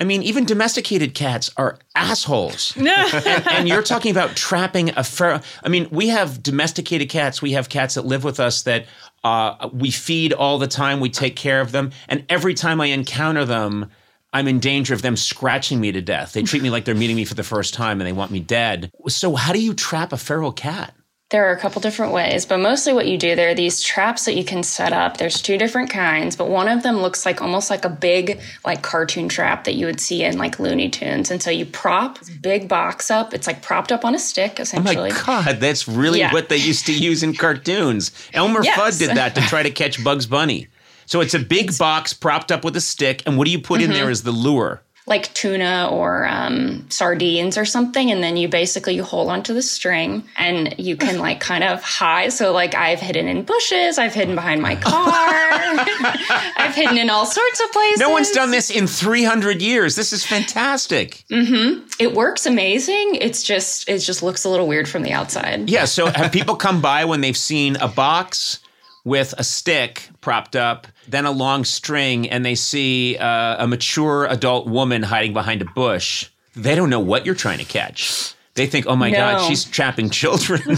I 0.00 0.04
mean, 0.04 0.22
even 0.22 0.46
domesticated 0.46 1.14
cats 1.14 1.50
are 1.58 1.78
assholes. 1.94 2.74
and, 3.26 3.46
and 3.48 3.68
you're 3.68 3.82
talking 3.82 4.10
about 4.10 4.34
trapping 4.34 4.90
a 4.96 5.04
feral. 5.04 5.40
I 5.62 5.68
mean, 5.68 5.88
we 5.90 6.08
have 6.08 6.42
domesticated 6.42 7.10
cats. 7.10 7.42
We 7.42 7.52
have 7.52 7.68
cats 7.68 7.94
that 7.94 8.06
live 8.06 8.24
with 8.24 8.40
us 8.40 8.62
that 8.62 8.86
uh, 9.22 9.68
we 9.72 9.90
feed 9.90 10.32
all 10.32 10.58
the 10.58 10.66
time. 10.66 11.00
We 11.00 11.10
take 11.10 11.36
care 11.36 11.60
of 11.60 11.72
them, 11.72 11.90
and 12.08 12.24
every 12.30 12.54
time 12.54 12.80
I 12.80 12.86
encounter 12.86 13.44
them, 13.44 13.90
I'm 14.32 14.48
in 14.48 14.60
danger 14.60 14.94
of 14.94 15.02
them 15.02 15.16
scratching 15.16 15.80
me 15.80 15.92
to 15.92 16.00
death. 16.00 16.32
They 16.32 16.42
treat 16.42 16.62
me 16.62 16.70
like 16.70 16.84
they're 16.84 16.94
meeting 16.94 17.16
me 17.16 17.24
for 17.24 17.34
the 17.34 17.42
first 17.42 17.74
time, 17.74 18.00
and 18.00 18.06
they 18.06 18.12
want 18.12 18.30
me 18.30 18.40
dead. 18.40 18.90
So, 19.08 19.34
how 19.34 19.52
do 19.52 19.60
you 19.60 19.74
trap 19.74 20.12
a 20.12 20.16
feral 20.16 20.52
cat? 20.52 20.94
There 21.30 21.48
are 21.48 21.52
a 21.52 21.60
couple 21.60 21.80
different 21.80 22.12
ways, 22.12 22.44
but 22.44 22.58
mostly 22.58 22.92
what 22.92 23.06
you 23.06 23.16
do, 23.16 23.36
there 23.36 23.50
are 23.50 23.54
these 23.54 23.80
traps 23.80 24.24
that 24.24 24.34
you 24.34 24.44
can 24.44 24.64
set 24.64 24.92
up. 24.92 25.16
There's 25.16 25.40
two 25.40 25.56
different 25.56 25.88
kinds, 25.88 26.34
but 26.34 26.48
one 26.48 26.66
of 26.66 26.82
them 26.82 26.96
looks 27.02 27.24
like 27.24 27.40
almost 27.40 27.70
like 27.70 27.84
a 27.84 27.88
big, 27.88 28.40
like 28.64 28.82
cartoon 28.82 29.28
trap 29.28 29.62
that 29.62 29.74
you 29.74 29.86
would 29.86 30.00
see 30.00 30.24
in 30.24 30.38
like 30.38 30.58
Looney 30.58 30.90
Tunes. 30.90 31.30
And 31.30 31.40
so 31.40 31.48
you 31.48 31.66
prop 31.66 32.18
big 32.40 32.68
box 32.68 33.12
up. 33.12 33.32
It's 33.32 33.46
like 33.46 33.62
propped 33.62 33.92
up 33.92 34.04
on 34.04 34.16
a 34.16 34.18
stick, 34.18 34.58
essentially. 34.58 35.12
Oh 35.12 35.14
my. 35.14 35.22
God, 35.44 35.60
that's 35.60 35.86
really 35.86 36.18
Yeah. 36.18 36.32
what 36.32 36.48
they 36.48 36.56
used 36.56 36.86
to 36.86 36.92
use 36.92 37.22
in 37.22 37.34
cartoons. 37.34 38.10
Elmer 38.34 38.64
Yes. 38.64 38.76
Fudd 38.76 38.98
did 38.98 39.16
that 39.16 39.36
to 39.36 39.40
try 39.42 39.62
to 39.62 39.70
catch 39.82 40.02
Bugs 40.02 40.26
Bunny. 40.26 40.66
So 41.06 41.20
it's 41.20 41.34
a 41.34 41.38
big 41.38 41.76
box 41.78 42.12
propped 42.12 42.50
up 42.50 42.64
with 42.64 42.76
a 42.76 42.80
stick, 42.80 43.22
and 43.24 43.36
what 43.36 43.44
do 43.44 43.52
you 43.52 43.60
put 43.60 43.80
in 43.80 43.90
there 43.90 44.04
mm-hmm. 44.04 44.12
as 44.12 44.22
the 44.24 44.32
lure? 44.32 44.82
Like 45.10 45.32
tuna 45.34 45.88
or 45.90 46.26
um, 46.26 46.86
sardines 46.88 47.58
or 47.58 47.64
something 47.64 48.10
and 48.10 48.22
then 48.22 48.36
you 48.36 48.48
basically 48.48 48.94
you 48.94 49.02
hold 49.02 49.28
onto 49.28 49.52
the 49.52 49.60
string 49.60 50.24
and 50.38 50.74
you 50.78 50.96
can 50.96 51.18
like 51.18 51.40
kind 51.40 51.64
of 51.64 51.82
hide 51.82 52.32
so 52.32 52.52
like 52.52 52.74
i've 52.74 53.00
hidden 53.00 53.26
in 53.28 53.42
bushes 53.42 53.98
i've 53.98 54.14
hidden 54.14 54.34
behind 54.36 54.62
my 54.62 54.76
car 54.76 55.10
i've 56.56 56.74
hidden 56.74 56.96
in 56.96 57.10
all 57.10 57.26
sorts 57.26 57.60
of 57.60 57.70
places 57.72 57.98
No 58.00 58.10
one's 58.10 58.30
done 58.30 58.50
this 58.50 58.70
in 58.70 58.86
300 58.86 59.60
years. 59.60 59.96
This 59.96 60.12
is 60.12 60.24
fantastic. 60.24 61.24
mm-hmm. 61.30 61.86
it 61.98 62.14
works 62.14 62.46
amazing 62.46 63.16
it's 63.16 63.42
just 63.42 63.88
it 63.88 63.98
just 63.98 64.22
looks 64.22 64.44
a 64.44 64.48
little 64.48 64.68
weird 64.68 64.88
from 64.88 65.02
the 65.02 65.12
outside 65.12 65.68
Yeah, 65.68 65.84
so 65.86 66.06
have 66.06 66.30
people 66.32 66.54
come 66.54 66.80
by 66.80 67.04
when 67.04 67.20
they've 67.20 67.36
seen 67.36 67.76
a 67.76 67.88
box 67.88 68.60
with 69.04 69.34
a 69.38 69.44
stick 69.44 70.10
propped 70.20 70.56
up, 70.56 70.86
then 71.08 71.26
a 71.26 71.30
long 71.30 71.64
string, 71.64 72.28
and 72.28 72.44
they 72.44 72.54
see 72.54 73.16
uh, 73.16 73.64
a 73.64 73.66
mature 73.66 74.26
adult 74.26 74.66
woman 74.66 75.02
hiding 75.02 75.32
behind 75.32 75.62
a 75.62 75.66
bush? 75.66 76.28
They 76.56 76.74
don't 76.74 76.90
know 76.90 77.00
what 77.00 77.26
you're 77.26 77.34
trying 77.34 77.58
to 77.58 77.64
catch. 77.64 78.34
They 78.54 78.66
think, 78.66 78.86
oh 78.86 78.96
my 78.96 79.10
God, 79.10 79.46
she's 79.46 79.64
trapping 79.64 80.10
children. 80.10 80.60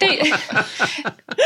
they, 0.00 0.32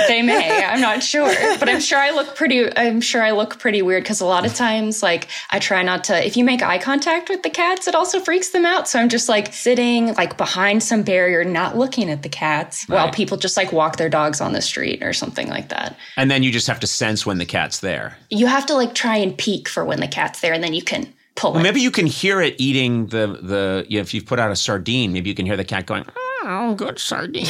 they 0.08 0.22
may 0.22 0.64
i'm 0.64 0.80
not 0.80 1.02
sure. 1.02 1.32
But 1.58 1.68
i'm 1.68 1.80
sure 1.80 1.98
i 1.98 2.10
look 2.10 2.36
pretty 2.36 2.74
i'm 2.76 3.00
sure 3.00 3.22
i 3.22 3.32
look 3.32 3.58
pretty 3.58 3.82
weird 3.82 4.02
because 4.02 4.20
a 4.20 4.26
lot 4.26 4.46
of 4.46 4.54
times 4.54 5.02
like 5.02 5.28
i 5.50 5.58
try 5.58 5.82
not 5.82 6.04
to 6.04 6.26
if 6.26 6.36
you 6.36 6.44
make 6.44 6.62
eye 6.62 6.78
contact 6.78 7.28
with 7.28 7.42
the 7.42 7.50
cats 7.50 7.88
it 7.88 7.94
also 7.94 8.20
freaks 8.20 8.50
them 8.50 8.64
out. 8.64 8.88
So 8.88 8.98
i'm 8.98 9.08
just 9.08 9.28
like 9.28 9.52
sitting 9.52 10.14
like 10.14 10.36
behind 10.36 10.82
some 10.82 11.02
barrier 11.02 11.44
not 11.44 11.76
looking 11.76 12.10
at 12.10 12.22
the 12.22 12.28
cats 12.28 12.88
while 12.88 13.10
people 13.10 13.36
just 13.36 13.56
like 13.56 13.72
walk 13.72 13.96
their 13.96 14.08
dogs 14.08 14.40
on 14.40 14.52
the 14.52 14.62
street 14.62 15.02
or 15.02 15.12
something 15.12 15.48
like 15.48 15.68
that. 15.70 15.96
And 16.16 16.30
then 16.30 16.42
you 16.42 16.52
just 16.52 16.66
have 16.66 16.80
to 16.80 16.86
sense 16.86 17.26
when 17.26 17.38
the 17.38 17.46
cat's 17.46 17.80
there. 17.80 18.16
you 18.30 18.46
have 18.46 18.66
to 18.66 18.74
like 18.74 18.94
try 18.94 19.16
and 19.16 19.36
peek 19.36 19.68
for 19.68 19.84
when 19.84 20.00
the 20.00 20.08
cat's 20.08 20.40
there 20.40 20.52
and 20.52 20.62
then 20.62 20.74
you 20.74 20.82
can 20.82 21.12
pull 21.38 21.52
Well, 21.52 21.62
maybe 21.62 21.80
you 21.80 21.90
can 21.90 22.06
hear 22.06 22.40
it 22.40 22.54
eating 22.58 23.06
the 23.06 23.38
the. 23.40 23.86
You 23.88 23.98
know, 23.98 24.02
if 24.02 24.12
you've 24.12 24.26
put 24.26 24.38
out 24.38 24.50
a 24.50 24.56
sardine, 24.56 25.12
maybe 25.12 25.30
you 25.30 25.34
can 25.34 25.46
hear 25.46 25.56
the 25.56 25.64
cat 25.64 25.86
going, 25.86 26.04
"Oh, 26.44 26.74
good 26.76 26.98
sardine, 26.98 27.46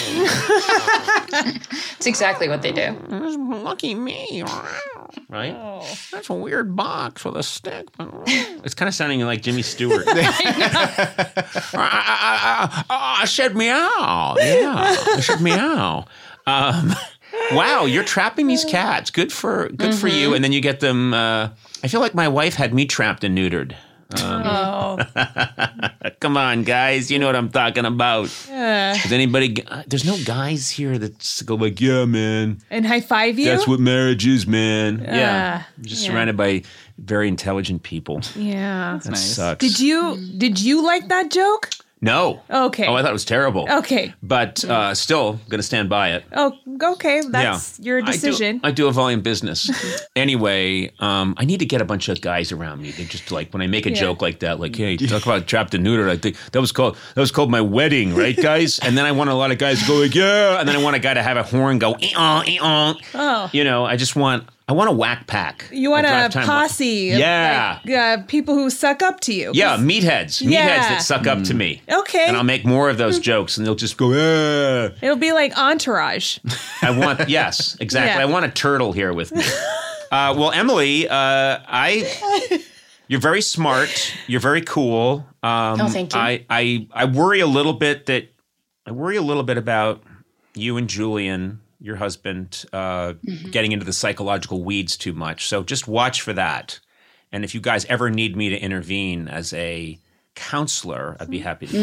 it's 1.97 2.07
exactly 2.07 2.49
what 2.49 2.63
they 2.63 2.73
do 2.73 2.97
lucky 3.69 3.95
me." 3.95 4.45
right? 5.29 5.55
Oh. 5.55 5.87
That's 6.13 6.31
a 6.31 6.35
weird 6.35 6.75
box 6.75 7.25
with 7.25 7.37
a 7.37 7.43
stick. 7.43 7.89
It's 8.27 8.75
kind 8.75 8.89
of 8.89 8.95
sounding 8.95 9.21
like 9.21 9.43
Jimmy 9.43 9.63
Stewart. 9.63 10.05
I 12.89 13.25
said 13.27 13.57
meow. 13.57 14.37
Yeah, 14.39 14.75
I 14.77 15.21
said 15.21 15.41
meow. 15.41 16.07
Um, 16.47 16.95
wow, 17.53 17.85
you're 17.85 18.05
trapping 18.05 18.47
these 18.47 18.65
cats. 18.65 19.11
Good 19.11 19.33
for 19.33 19.69
good 19.69 19.95
for 19.95 20.09
you. 20.09 20.35
And 20.35 20.43
then 20.45 20.53
you 20.53 20.61
get 20.61 20.81
them. 20.81 21.15
Uh, 21.15 21.51
I 21.83 21.89
feel 21.89 22.01
like 22.01 22.15
my 22.15 22.29
wife 22.29 22.55
had 22.55 22.75
me 22.75 22.87
trapped 22.87 23.25
and 23.25 23.37
neutered. 23.37 23.75
Oh. 24.17 24.99
Come 26.21 26.37
on, 26.39 26.63
guys, 26.65 27.11
you 27.11 27.19
know 27.19 27.27
what 27.27 27.37
I'm 27.37 27.51
talking 27.51 27.85
about. 27.85 28.27
Uh, 28.51 28.95
Does 28.95 29.13
anybody? 29.13 29.63
There's 29.87 30.05
no 30.07 30.17
guys 30.25 30.71
here 30.71 30.97
that 30.99 31.43
go 31.47 31.57
like, 31.57 31.81
yeah, 31.81 32.07
man. 32.07 32.61
and 32.71 32.87
high 32.87 33.03
five 33.03 33.39
you? 33.39 33.45
That's 33.45 33.69
what 33.69 33.81
marriage 33.81 34.27
is, 34.27 34.47
man. 34.47 35.01
yeah, 35.05 35.61
Ah, 35.63 35.69
I'm 35.77 35.85
just 35.85 36.03
yeah. 36.05 36.11
surrounded 36.11 36.37
by 36.37 36.63
very 36.99 37.29
intelligent 37.29 37.83
people. 37.83 38.21
yeah. 38.35 38.99
That 39.03 39.11
nice. 39.11 39.37
sucks. 39.37 39.61
Did 39.65 39.79
you 39.79 40.17
did 40.39 40.59
you 40.59 40.85
like 40.85 41.09
that 41.09 41.31
joke? 41.31 41.71
No. 42.01 42.43
Okay. 42.49 42.87
Oh, 42.87 42.95
I 42.95 43.03
thought 43.03 43.11
it 43.11 43.13
was 43.13 43.25
terrible. 43.25 43.67
Okay. 43.71 44.15
But 44.23 44.65
uh, 44.65 44.95
still 44.95 45.33
going 45.49 45.59
to 45.59 45.63
stand 45.65 45.89
by 45.89 46.13
it. 46.13 46.25
Oh, 46.33 46.53
okay. 46.93 47.23
That's 47.29 47.79
your 47.81 47.99
I 47.99 48.03
do- 48.07 48.13
decision. 48.13 48.61
I 48.63 48.71
do, 48.71 48.87
a 48.87 48.93
volume 48.93 49.21
business. 49.21 49.69
anyway, 50.17 50.91
um, 51.01 51.35
I 51.39 51.45
need 51.45 51.59
to 51.61 51.67
get 51.67 51.81
a 51.81 51.85
bunch 51.85 52.09
of 52.09 52.21
guys 52.21 52.53
around 52.53 52.81
me. 52.83 52.91
They 52.93 53.05
just 53.05 53.33
like 53.33 53.53
when 53.53 53.63
I 53.63 53.67
make 53.67 53.87
a 53.87 53.91
Yeah. 53.91 53.97
joke 54.01 54.23
like 54.23 54.41
that, 54.41 54.61
like, 54.61 54.77
hey, 54.77 54.97
talk 54.97 55.25
about 55.25 55.47
trapped 55.47 55.75
and 55.75 55.85
neutered. 55.87 56.09
I 56.09 56.17
think 56.17 56.37
that 56.53 56.61
was 56.61 56.73
called 56.73 56.97
that 57.15 57.21
was 57.21 57.33
called 57.33 57.51
my 57.51 57.61
wedding, 57.61 58.15
right, 58.15 58.37
guys? 58.41 58.79
and 58.79 58.97
then 58.97 59.05
I 59.05 59.13
want 59.13 59.31
a 59.31 59.35
lot 59.35 59.51
of 59.51 59.59
guys 59.59 59.81
to 59.83 59.87
go 59.89 59.95
like, 59.97 60.15
yeah, 60.15 60.61
and 60.61 60.69
then 60.69 60.77
I 60.77 60.83
want 60.83 60.97
a 60.97 60.99
guy 61.01 61.15
to 61.15 61.23
have 61.23 61.37
a 61.37 61.43
horn 61.43 61.79
go, 61.79 61.97
ee-uh, 62.01 62.43
ee-uh. 62.47 62.95
Oh. 63.15 63.51
you 63.53 63.65
know, 63.65 63.85
I 63.85 63.97
just 63.97 64.15
want 64.15 64.45
I 64.69 64.73
want 64.73 64.91
a 64.91 64.93
Wack 64.93 65.27
Pack. 65.27 65.65
You 65.73 65.91
want 65.91 66.05
a 66.07 66.29
drive 66.31 66.47
posse? 66.47 67.13
of, 67.13 67.19
Yeah. 67.19 67.79
like, 67.87 67.95
uh, 67.95 68.23
people 68.27 68.55
who 68.55 68.69
suck 68.69 69.03
up 69.03 69.21
to 69.21 69.33
you. 69.33 69.51
Yeah, 69.55 69.79
meatheads, 69.79 70.43
meatheads 70.43 70.51
Yeah. 70.51 70.89
that 70.91 71.03
suck 71.03 71.27
up 71.27 71.43
to 71.45 71.55
me. 71.55 71.81
Okay. 71.91 72.27
And 72.27 72.37
I'll 72.37 72.45
make 72.45 72.67
more 72.67 72.91
of 72.91 72.99
those 72.99 73.19
jokes, 73.19 73.57
and 73.57 73.67
they'll 73.67 73.75
just 73.75 73.97
go, 73.97 74.13
yeah. 74.13 74.91
It'll 75.01 75.17
be 75.17 75.33
like 75.33 75.57
Entourage. 75.57 76.39
I 76.83 76.91
want 76.91 77.29
yes, 77.31 77.77
exactly. 77.81 78.21
Yeah. 78.21 78.29
I 78.29 78.31
want 78.31 78.45
a 78.45 78.51
turtle 78.51 78.93
here 78.93 79.13
with 79.15 79.35
me. 79.35 79.43
Uh, 80.13 80.35
well, 80.37 80.53
Emily, 80.53 81.09
uh, 81.09 81.15
I 81.67 82.63
you're 83.09 83.21
very 83.21 83.41
smart. 83.41 84.15
You're 84.27 84.41
very 84.41 84.61
cool. 84.63 85.27
Um, 85.43 85.81
Oh, 85.81 85.89
thank 85.89 86.15
you. 86.15 86.21
I, 86.21 86.45
I 86.51 86.87
I 86.93 87.05
worry 87.07 87.41
a 87.41 87.47
little 87.47 87.73
bit 87.75 88.07
that 88.07 88.29
I 88.87 88.93
worry 88.93 89.17
a 89.17 89.23
little 89.23 89.43
bit 89.45 89.57
about 89.59 90.03
you 90.55 90.77
and 90.79 90.89
Julian, 90.89 91.61
your 91.81 91.97
husband, 91.97 92.65
uh, 92.73 93.13
Mm-hmm. 93.25 93.51
getting 93.51 93.73
into 93.73 93.85
the 93.87 93.93
psychological 93.93 94.63
weeds 94.65 94.97
too 94.97 95.13
much. 95.13 95.47
So 95.49 95.63
just 95.63 95.87
watch 95.89 96.23
for 96.23 96.33
that. 96.33 96.81
And 97.33 97.45
if 97.45 97.55
you 97.55 97.61
guys 97.61 97.85
ever 97.87 98.11
need 98.11 98.37
me 98.37 98.49
to 98.51 98.59
intervene 98.59 99.29
as 99.29 99.53
a 99.53 99.99
counselor, 100.35 101.17
I'd 101.21 101.31
be 101.31 101.41
happy 101.41 101.67
to 101.67 101.73
do 101.73 101.79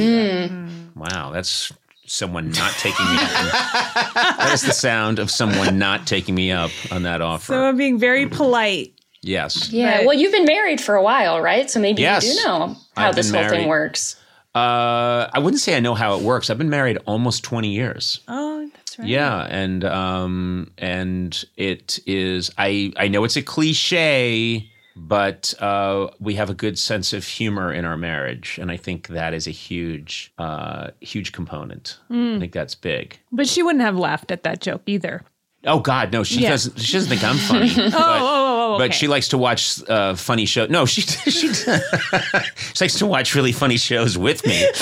Mm. 0.50 0.94
that. 0.96 1.14
Wow, 1.14 1.32
that's 1.32 1.72
someone 2.08 2.52
not 2.52 2.72
taking 2.74 3.06
me 3.06 3.16
up. 3.16 3.30
that 4.16 4.50
is 4.54 4.62
the 4.62 4.72
sound 4.74 5.20
of 5.20 5.30
someone 5.32 5.78
not 5.80 6.06
taking 6.08 6.36
me 6.36 6.52
up 6.52 6.72
on 6.92 7.04
that 7.04 7.22
offer. 7.22 7.54
So 7.54 7.64
I'm 7.64 7.78
being 7.78 7.98
very 8.00 8.28
polite. 8.28 8.94
yes. 9.22 9.72
Yeah. 9.72 9.98
Right. 9.98 10.06
Well, 10.06 10.16
you've 10.18 10.32
been 10.32 10.46
married 10.46 10.80
for 10.82 10.96
a 10.96 11.02
while, 11.04 11.42
right? 11.42 11.70
So 11.70 11.80
maybe 11.80 12.02
Yes. 12.04 12.26
you 12.26 12.34
do 12.36 12.44
know 12.48 12.76
how 12.96 13.08
I've 13.10 13.16
this 13.16 13.32
been 13.32 13.42
whole 13.42 13.50
thing 13.50 13.68
works. 13.68 14.16
Uh, 14.54 15.28
I 15.34 15.40
wouldn't 15.40 15.62
say 15.62 15.76
I 15.76 15.80
know 15.80 15.96
how 15.96 16.16
it 16.16 16.22
works. 16.24 16.50
I've 16.50 16.58
been 16.58 16.70
married 16.70 16.98
almost 17.06 17.44
20 17.44 17.70
years. 17.70 18.22
Oh, 18.28 18.70
that's 18.98 19.00
right. 19.00 19.08
Yeah, 19.08 19.44
and 19.50 19.84
um, 19.86 20.72
and 20.78 21.44
it 21.58 22.00
is. 22.06 22.52
I 22.58 22.94
I 22.98 23.08
know 23.08 23.24
it's 23.24 23.36
a 23.38 23.42
cliche, 23.42 24.70
but 24.96 25.54
uh, 25.60 26.08
we 26.20 26.36
have 26.36 26.50
a 26.50 26.54
good 26.54 26.78
sense 26.80 27.14
of 27.14 27.26
humor 27.26 27.72
in 27.74 27.86
our 27.86 27.98
marriage, 27.98 28.58
and 28.62 28.72
I 28.72 28.78
think 28.78 29.08
that 29.10 29.34
is 29.34 29.48
a 29.48 29.52
huge, 29.52 30.32
uh, 30.38 30.92
huge 31.02 31.32
component. 31.32 31.98
I 32.10 32.40
think 32.40 32.54
that's 32.54 32.76
big. 32.76 33.20
But 33.32 33.48
she 33.48 33.62
wouldn't 33.64 33.84
have 33.84 33.98
laughed 33.98 34.32
at 34.32 34.44
that 34.44 34.62
joke 34.62 34.84
either. 34.86 35.24
Oh 35.68 35.80
God, 35.80 36.14
no, 36.14 36.24
she 36.24 36.42
Yeah. 36.42 36.50
doesn't. 36.52 36.80
She 36.80 36.94
doesn't 36.94 37.10
think 37.10 37.24
I'm 37.24 37.38
funny. 37.38 37.74
but, 37.76 37.94
oh, 37.96 38.45
oh, 38.66 38.76
oh, 38.76 38.78
but 38.78 38.94
she 38.94 39.08
likes 39.08 39.30
to 39.30 39.38
watch 39.38 39.82
uh, 39.90 40.16
funny 40.16 40.46
shows. 40.46 40.70
No, 40.70 40.86
she 40.86 41.02
she, 41.32 41.54
she 41.54 41.72
likes 42.82 42.96
to 42.96 43.06
watch 43.06 43.36
really 43.36 43.52
funny 43.52 43.78
shows 43.78 44.18
with 44.18 44.46
me. 44.46 44.66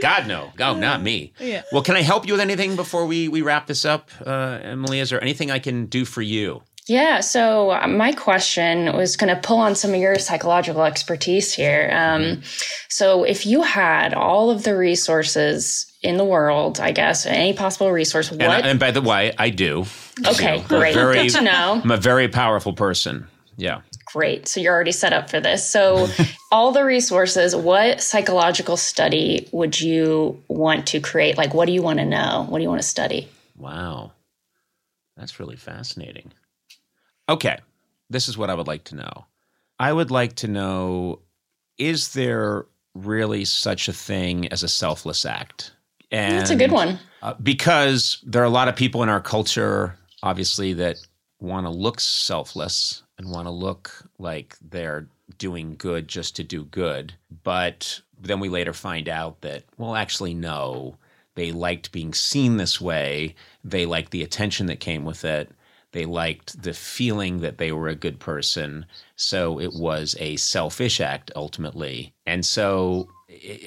God 0.00 0.26
no, 0.26 0.52
oh, 0.58 0.74
not 0.74 1.02
me. 1.02 1.32
Yeah. 1.38 1.62
Well, 1.70 1.82
can 1.82 1.96
I 1.96 2.02
help 2.02 2.26
you 2.26 2.32
with 2.34 2.40
anything 2.40 2.76
before 2.76 3.06
we 3.06 3.28
we 3.28 3.42
wrap 3.42 3.66
this 3.66 3.84
up, 3.84 4.10
uh, 4.26 4.58
Emily? 4.62 4.98
Is 5.00 5.10
there 5.10 5.22
anything 5.22 5.50
I 5.50 5.58
can 5.58 5.86
do 5.86 6.04
for 6.04 6.22
you? 6.22 6.62
Yeah. 6.88 7.20
So 7.20 7.70
uh, 7.70 7.86
my 7.86 8.12
question 8.12 8.96
was 8.96 9.16
going 9.16 9.32
to 9.32 9.40
pull 9.40 9.58
on 9.58 9.76
some 9.76 9.94
of 9.94 10.00
your 10.00 10.18
psychological 10.18 10.82
expertise 10.82 11.52
here. 11.52 11.90
Um, 11.92 12.42
so 12.88 13.22
if 13.22 13.46
you 13.46 13.62
had 13.62 14.14
all 14.14 14.50
of 14.50 14.64
the 14.64 14.76
resources 14.76 15.91
in 16.02 16.16
the 16.16 16.24
world, 16.24 16.80
I 16.80 16.92
guess 16.92 17.26
any 17.26 17.52
possible 17.52 17.90
resource, 17.92 18.30
what? 18.30 18.40
And, 18.42 18.66
and 18.66 18.80
by 18.80 18.90
the 18.90 19.00
way, 19.02 19.32
I 19.38 19.50
do. 19.50 19.84
okay, 20.26 20.62
great. 20.68 20.94
very- 20.94 21.14
Good 21.14 21.30
to 21.38 21.40
know. 21.42 21.80
I'm 21.82 21.90
a 21.90 21.96
very 21.96 22.28
powerful 22.28 22.72
person. 22.72 23.26
Yeah. 23.56 23.82
Great. 24.06 24.48
So 24.48 24.60
you're 24.60 24.74
already 24.74 24.92
set 24.92 25.12
up 25.12 25.30
for 25.30 25.40
this. 25.40 25.68
So, 25.68 26.08
all 26.52 26.72
the 26.72 26.84
resources, 26.84 27.54
what 27.54 28.00
psychological 28.02 28.76
study 28.76 29.48
would 29.52 29.80
you 29.80 30.42
want 30.48 30.86
to 30.88 31.00
create? 31.00 31.36
Like, 31.38 31.54
what 31.54 31.66
do 31.66 31.72
you 31.72 31.82
want 31.82 31.98
to 31.98 32.04
know? 32.04 32.46
What 32.48 32.58
do 32.58 32.62
you 32.62 32.68
want 32.68 32.82
to 32.82 32.86
study? 32.88 33.28
Wow. 33.56 34.12
That's 35.16 35.38
really 35.38 35.56
fascinating. 35.56 36.32
Okay. 37.28 37.58
This 38.10 38.28
is 38.28 38.36
what 38.36 38.50
I 38.50 38.54
would 38.54 38.66
like 38.66 38.84
to 38.84 38.96
know. 38.96 39.26
I 39.78 39.92
would 39.92 40.10
like 40.10 40.34
to 40.36 40.48
know 40.48 41.20
is 41.78 42.12
there 42.12 42.66
really 42.94 43.44
such 43.44 43.88
a 43.88 43.92
thing 43.92 44.48
as 44.48 44.62
a 44.62 44.68
selfless 44.68 45.24
act? 45.24 45.72
And 46.12 46.38
That's 46.38 46.50
a 46.50 46.56
good 46.56 46.70
one. 46.70 46.98
uh, 47.22 47.34
because 47.42 48.18
there 48.24 48.42
are 48.42 48.46
a 48.46 48.50
lot 48.50 48.68
of 48.68 48.76
people 48.76 49.02
in 49.02 49.08
our 49.08 49.20
culture, 49.20 49.96
obviously, 50.22 50.74
that 50.74 50.96
want 51.40 51.66
to 51.66 51.70
look 51.70 51.98
selfless 52.00 53.02
and 53.18 53.30
want 53.30 53.46
to 53.46 53.50
look 53.50 54.04
like 54.18 54.56
they're 54.60 55.08
doing 55.38 55.74
good 55.76 56.06
just 56.08 56.36
to 56.36 56.44
do 56.44 56.64
good. 56.64 57.14
But 57.42 58.00
then 58.20 58.38
we 58.40 58.48
later 58.48 58.72
find 58.72 59.08
out 59.08 59.40
that, 59.40 59.64
well, 59.78 59.94
actually, 59.96 60.34
no, 60.34 60.96
they 61.34 61.50
liked 61.50 61.92
being 61.92 62.12
seen 62.12 62.58
this 62.58 62.80
way. 62.80 63.34
They 63.64 63.86
liked 63.86 64.10
the 64.12 64.22
attention 64.22 64.66
that 64.66 64.80
came 64.80 65.04
with 65.04 65.24
it. 65.24 65.50
They 65.92 66.04
liked 66.06 66.62
the 66.62 66.72
feeling 66.72 67.40
that 67.40 67.58
they 67.58 67.72
were 67.72 67.88
a 67.88 67.94
good 67.94 68.18
person. 68.20 68.86
So 69.16 69.58
it 69.60 69.72
was 69.74 70.14
a 70.20 70.36
selfish 70.36 71.00
act 71.00 71.30
ultimately. 71.36 72.14
And 72.26 72.44
so 72.46 73.08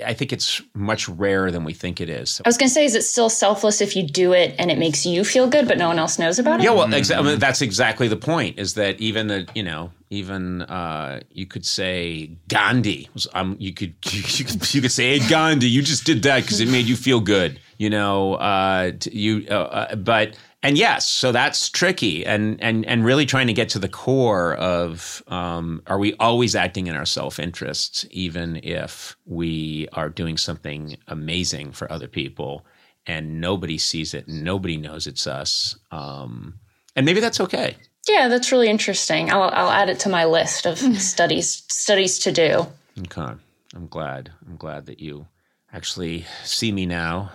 I- 0.06 0.14
think 0.14 0.32
it's 0.32 0.62
much 0.74 1.10
rarer 1.10 1.52
than 1.52 1.64
we 1.66 1.74
think 1.74 2.00
it 2.00 2.10
is. 2.10 2.42
I 2.46 2.48
was 2.48 2.58
going 2.58 2.70
to 2.70 2.74
say, 2.74 2.86
is 2.86 2.96
it 2.96 3.04
still 3.04 3.30
selfless 3.30 3.82
if 3.82 3.96
you 3.96 4.04
do 4.04 4.32
it 4.34 4.56
and 4.58 4.72
it 4.72 4.78
makes 4.78 5.06
you 5.06 5.26
feel 5.26 5.48
good, 5.48 5.68
but 5.68 5.78
no 5.78 5.90
one 5.90 6.00
else 6.00 6.18
knows 6.18 6.40
about 6.40 6.62
it? 6.62 6.64
Yeah, 6.64 6.72
well, 6.72 6.88
exa- 6.88 7.18
I 7.18 7.22
mean, 7.22 7.40
that's 7.40 7.62
exactly 7.62 8.08
the 8.08 8.16
point. 8.16 8.58
Is 8.58 8.76
that 8.76 9.00
even 9.02 9.28
the 9.28 9.48
you 9.54 9.64
know 9.64 9.92
even 10.10 10.62
uh, 10.64 11.20
you 11.32 11.46
could 11.46 11.66
say 11.66 12.32
Gandhi 12.48 13.10
was 13.14 13.28
um 13.34 13.58
you 13.60 13.74
could 13.74 13.94
you 14.14 14.24
could, 14.46 14.74
you 14.74 14.82
could 14.82 14.92
say 14.92 15.20
hey 15.20 15.28
Gandhi 15.28 15.68
you 15.68 15.82
just 15.82 16.06
did 16.06 16.24
that 16.24 16.44
because 16.44 16.60
it 16.62 16.70
made 16.70 16.86
you 16.86 16.96
feel 16.96 17.20
good 17.20 17.60
you 17.78 17.90
know 17.90 18.36
uh, 18.36 18.92
t- 19.00 19.12
you 19.12 19.46
uh, 19.50 19.54
uh, 19.54 19.96
but 19.96 20.38
and 20.66 20.78
yes 20.78 21.08
so 21.08 21.32
that's 21.32 21.70
tricky 21.70 22.26
and 22.26 22.62
and 22.62 22.86
and 22.86 23.06
really 23.06 23.26
trying 23.26 23.48
to 23.48 23.54
get 23.54 23.70
to 23.70 23.80
the 23.80 23.90
core 23.90 24.56
of 24.56 25.24
um, 25.28 25.82
are 25.88 26.00
we 26.00 26.14
always 26.16 26.56
acting 26.56 26.88
in 26.88 26.96
our 26.96 27.06
self 27.06 27.40
interest 27.40 28.06
even 28.12 28.60
if 28.64 29.16
we 29.26 29.88
are 29.94 30.10
doing 30.10 30.38
something 30.38 30.98
amazing 31.08 31.72
for 31.72 31.92
other 31.92 32.08
people 32.08 32.66
and 33.08 33.40
nobody 33.40 33.78
sees 33.78 34.14
it 34.14 34.28
and 34.28 34.44
nobody 34.44 34.78
knows 34.78 35.08
it's 35.08 35.28
us 35.28 35.78
um, 35.92 36.60
and 36.96 37.06
maybe 37.06 37.20
that's 37.20 37.42
okay. 37.42 37.76
Yeah, 38.08 38.28
that's 38.28 38.52
really 38.52 38.70
interesting. 38.70 39.32
I'll, 39.32 39.50
I'll 39.54 39.72
add 39.72 39.90
it 39.90 40.00
to 40.02 40.10
my 40.10 40.26
list 40.26 40.66
of 40.66 40.78
studies 40.78 41.64
studies 41.68 42.20
to 42.20 42.32
do. 42.32 42.68
okay. 43.00 43.34
I'm 43.74 43.88
glad. 43.88 44.32
I'm 44.48 44.56
glad 44.56 44.86
that 44.86 45.02
you 45.02 45.28
actually 45.74 46.26
see 46.46 46.72
me 46.72 46.86
now 46.86 47.32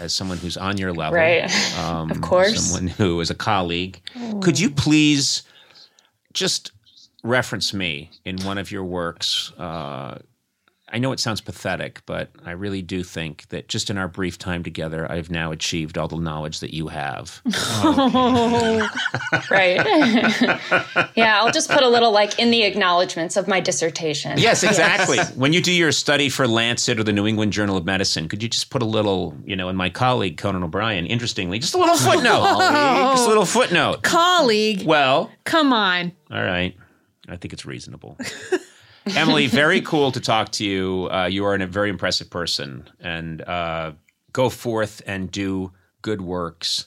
as 0.00 0.14
someone 0.14 0.38
who's 0.38 0.56
on 0.56 0.76
your 0.78 0.92
level 0.92 1.16
Right. 1.18 1.50
um, 1.78 2.10
Of 2.14 2.20
course. 2.20 2.60
someone 2.62 2.88
who 2.88 3.20
is 3.20 3.30
a 3.30 3.34
colleague 3.34 4.00
could 4.40 4.58
you 4.58 4.70
please 4.70 5.42
just 6.32 6.72
reference 7.22 7.74
me 7.74 8.10
in 8.24 8.38
one 8.44 8.58
of 8.58 8.70
your 8.72 8.84
works 8.84 9.52
uh, 9.58 10.18
I 10.92 10.98
know 10.98 11.12
it 11.12 11.20
sounds 11.20 11.40
pathetic, 11.40 12.02
but 12.04 12.30
I 12.44 12.50
really 12.50 12.82
do 12.82 13.04
think 13.04 13.46
that 13.50 13.68
just 13.68 13.90
in 13.90 13.96
our 13.98 14.08
brief 14.08 14.38
time 14.38 14.64
together, 14.64 15.10
I've 15.10 15.30
now 15.30 15.52
achieved 15.52 15.96
all 15.96 16.08
the 16.08 16.16
knowledge 16.16 16.60
that 16.60 16.74
you 16.74 16.88
have. 16.88 17.40
Right. 19.50 19.76
yeah, 21.16 21.38
I'll 21.40 21.52
just 21.52 21.70
put 21.70 21.82
a 21.82 21.88
little 21.88 22.12
like 22.12 22.38
in 22.38 22.50
the 22.50 22.62
acknowledgments 22.62 23.36
of 23.36 23.46
my 23.48 23.60
dissertation. 23.60 24.38
Yes, 24.38 24.62
exactly. 24.62 25.18
when 25.36 25.52
you 25.52 25.60
do 25.62 25.72
your 25.72 25.92
study 25.92 26.28
for 26.28 26.46
Lancet 26.48 26.98
or 26.98 27.04
the 27.04 27.12
New 27.12 27.26
England 27.26 27.52
Journal 27.52 27.76
of 27.76 27.84
Medicine, 27.84 28.28
could 28.28 28.42
you 28.42 28.48
just 28.48 28.70
put 28.70 28.82
a 28.82 28.84
little, 28.86 29.36
you 29.44 29.56
know, 29.56 29.68
and 29.68 29.76
my 29.78 29.90
colleague 29.90 30.36
Conan 30.36 30.62
O'Brien, 30.62 31.06
interestingly, 31.06 31.58
just 31.58 31.74
a 31.74 31.78
little 31.78 31.96
footnote, 31.96 32.58
just 33.12 33.26
a 33.26 33.28
little 33.28 33.44
footnote. 33.46 34.02
Colleague, 34.02 34.84
Well, 34.84 35.30
come 35.44 35.72
on. 35.72 36.12
all 36.30 36.42
right, 36.42 36.76
I 37.28 37.36
think 37.36 37.52
it's 37.52 37.64
reasonable. 37.66 38.16
Emily, 39.06 39.46
very 39.46 39.80
cool 39.80 40.12
to 40.12 40.20
talk 40.20 40.50
to 40.52 40.64
you. 40.64 41.08
Uh, 41.10 41.26
you 41.26 41.44
are 41.44 41.54
a 41.54 41.66
very 41.66 41.90
impressive 41.90 42.30
person, 42.30 42.88
and 43.00 43.42
uh, 43.42 43.92
go 44.32 44.48
forth 44.50 45.02
and 45.06 45.30
do 45.30 45.72
good 46.02 46.20
works, 46.20 46.86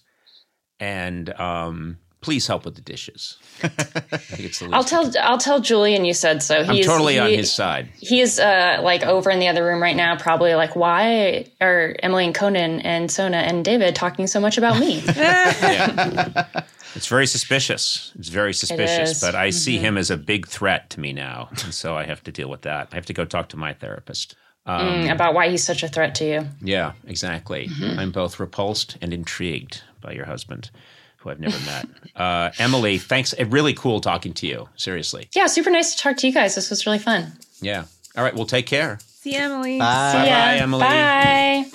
and 0.80 1.30
um, 1.40 1.98
please 2.22 2.48
help 2.48 2.66
with 2.66 2.76
the 2.76 2.82
dishes. 2.82 3.38
I 3.62 3.68
think 3.68 4.40
it's 4.46 4.60
the 4.60 4.66
least. 4.66 4.76
I'll 4.76 4.84
tell 4.84 5.12
I'll 5.22 5.38
tell 5.38 5.60
Julian 5.60 6.06
you 6.06 6.14
said 6.14 6.42
so. 6.42 6.58
I'm 6.58 6.76
He's 6.76 6.86
totally 6.86 7.20
on 7.20 7.30
his 7.30 7.52
side. 7.52 7.90
He 8.00 8.22
is 8.22 8.40
uh, 8.40 8.80
like 8.82 9.04
over 9.04 9.30
in 9.30 9.40
the 9.40 9.48
other 9.48 9.66
room 9.66 9.82
right 9.82 9.96
now, 9.96 10.16
probably 10.18 10.56
like, 10.56 10.76
why 10.76 11.46
are 11.62 11.96
Emily 12.02 12.26
and 12.26 12.34
Conan 12.36 12.82
and 12.82 13.12
Sona 13.12 13.38
and 13.38 13.64
David 13.64 13.96
talking 13.96 14.28
so 14.28 14.40
much 14.40 14.58
about 14.58 14.80
me? 14.80 15.04
Yeah. 15.16 16.64
It's 16.96 17.08
very 17.08 17.26
suspicious. 17.28 18.12
It's 18.18 18.30
very 18.30 18.54
suspicious, 18.54 19.12
is. 19.12 19.22
but 19.22 19.36
I 19.36 19.50
see 19.50 19.78
him 19.78 19.98
as 19.98 20.12
a 20.12 20.18
big 20.18 20.48
threat 20.48 20.90
to 20.92 21.00
me 21.00 21.14
now. 21.14 21.50
And 21.50 21.74
so 21.74 21.96
I 21.96 22.04
have 22.06 22.24
to 22.24 22.32
deal 22.32 22.50
with 22.50 22.62
that. 22.62 22.90
I 22.92 22.96
have 22.96 23.06
to 23.08 23.14
go 23.14 23.26
talk 23.26 23.50
to 23.50 23.58
my 23.58 23.74
therapist. 23.74 24.36
Mm, 24.68 25.12
about 25.12 25.34
why 25.34 25.50
he's 25.50 25.64
such 25.64 25.84
a 25.84 25.90
threat 25.90 26.16
to 26.16 26.26
you. 26.26 26.48
Yeah, 26.62 26.94
exactly. 27.06 27.70
I'm 27.82 28.12
both 28.12 28.40
repulsed 28.40 28.98
and 29.02 29.14
intrigued 29.14 29.82
by 30.00 30.14
your 30.14 30.26
husband, 30.26 30.70
who 31.18 31.30
I've 31.30 31.40
never 31.40 31.60
met. 31.66 31.88
Uh, 32.16 32.52
Emily, 32.60 33.00
thanks. 33.00 33.34
uh, 33.40 33.46
Really 33.48 33.74
cool 33.74 34.00
talking 34.00 34.36
to 34.36 34.46
you. 34.46 34.70
Seriously. 34.76 35.30
Yeah, 35.34 35.48
super 35.48 35.72
nice 35.72 35.96
to 35.96 36.02
talk 36.02 36.16
to 36.18 36.28
you 36.28 36.34
guys. 36.34 36.54
This 36.54 36.70
was 36.70 36.86
really 36.86 37.00
fun. 37.00 37.34
Yeah. 37.60 37.86
All 38.16 38.24
right. 38.24 38.36
Well, 38.36 38.46
take 38.46 38.68
care. 38.68 39.00
See 39.02 39.34
Emily. 39.34 39.80
Bye, 39.80 40.26
yeah, 40.28 40.62
Emily. 40.62 40.84
Bye. 40.84 41.66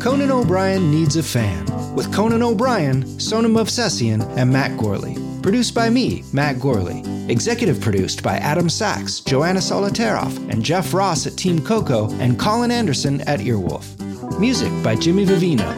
Conan 0.00 0.30
O'Brien 0.30 0.92
Needs 0.92 1.16
a 1.16 1.24
Fan 1.24 1.81
with 1.94 2.12
Conan 2.12 2.42
O'Brien, 2.42 3.18
Sona 3.20 3.48
Movsesian, 3.48 4.22
and 4.36 4.52
Matt 4.52 4.72
Gourley. 4.72 5.16
Produced 5.42 5.74
by 5.74 5.90
me, 5.90 6.24
Matt 6.32 6.56
Gourley. 6.56 7.02
Executive 7.28 7.80
produced 7.80 8.22
by 8.22 8.36
Adam 8.36 8.68
Sachs, 8.68 9.20
Joanna 9.20 9.60
Solotaroff, 9.60 10.36
and 10.50 10.64
Jeff 10.64 10.94
Ross 10.94 11.26
at 11.26 11.36
Team 11.36 11.64
Coco, 11.64 12.10
and 12.20 12.38
Colin 12.38 12.70
Anderson 12.70 13.20
at 13.22 13.40
Earwolf. 13.40 13.98
Music 14.38 14.72
by 14.82 14.94
Jimmy 14.94 15.26
Vivino. 15.26 15.72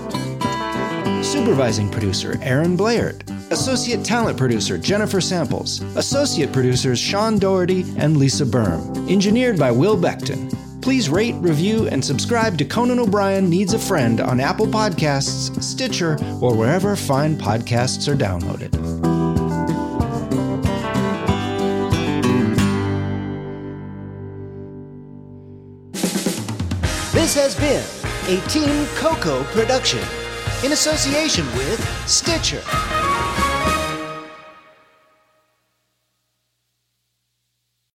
Supervising 1.25 1.91
producer 1.91 2.39
Aaron 2.43 2.77
Blair. 2.77 3.19
Associate 3.51 4.05
talent 4.05 4.37
producer 4.37 4.77
Jennifer 4.79 5.21
Samples. 5.21 5.81
Associate 5.97 6.53
producers 6.53 6.99
Sean 6.99 7.39
Doherty 7.39 7.85
and 7.97 8.17
Lisa 8.17 8.45
Berm. 8.45 9.11
Engineered 9.11 9.59
by 9.59 9.71
Will 9.71 9.97
Beckton. 9.97 10.55
Please 10.85 11.09
rate, 11.09 11.35
review, 11.37 11.89
and 11.89 12.05
subscribe 12.05 12.59
to 12.59 12.65
Conan 12.67 12.99
O'Brien 12.99 13.49
Needs 13.49 13.73
a 13.73 13.79
Friend 13.79 14.21
on 14.21 14.39
Apple 14.39 14.67
Podcasts, 14.67 15.63
Stitcher, 15.63 16.19
or 16.43 16.55
wherever 16.55 16.95
fine 16.95 17.39
podcasts 17.39 18.07
are 18.07 18.15
downloaded. 18.15 18.71
This 27.13 27.35
has 27.35 27.55
been 27.55 27.83
a 28.29 28.47
Team 28.49 28.87
Coco 28.97 29.43
production 29.45 30.07
in 30.63 30.73
association 30.73 31.47
with 31.57 31.83
Stitcher. 32.07 32.63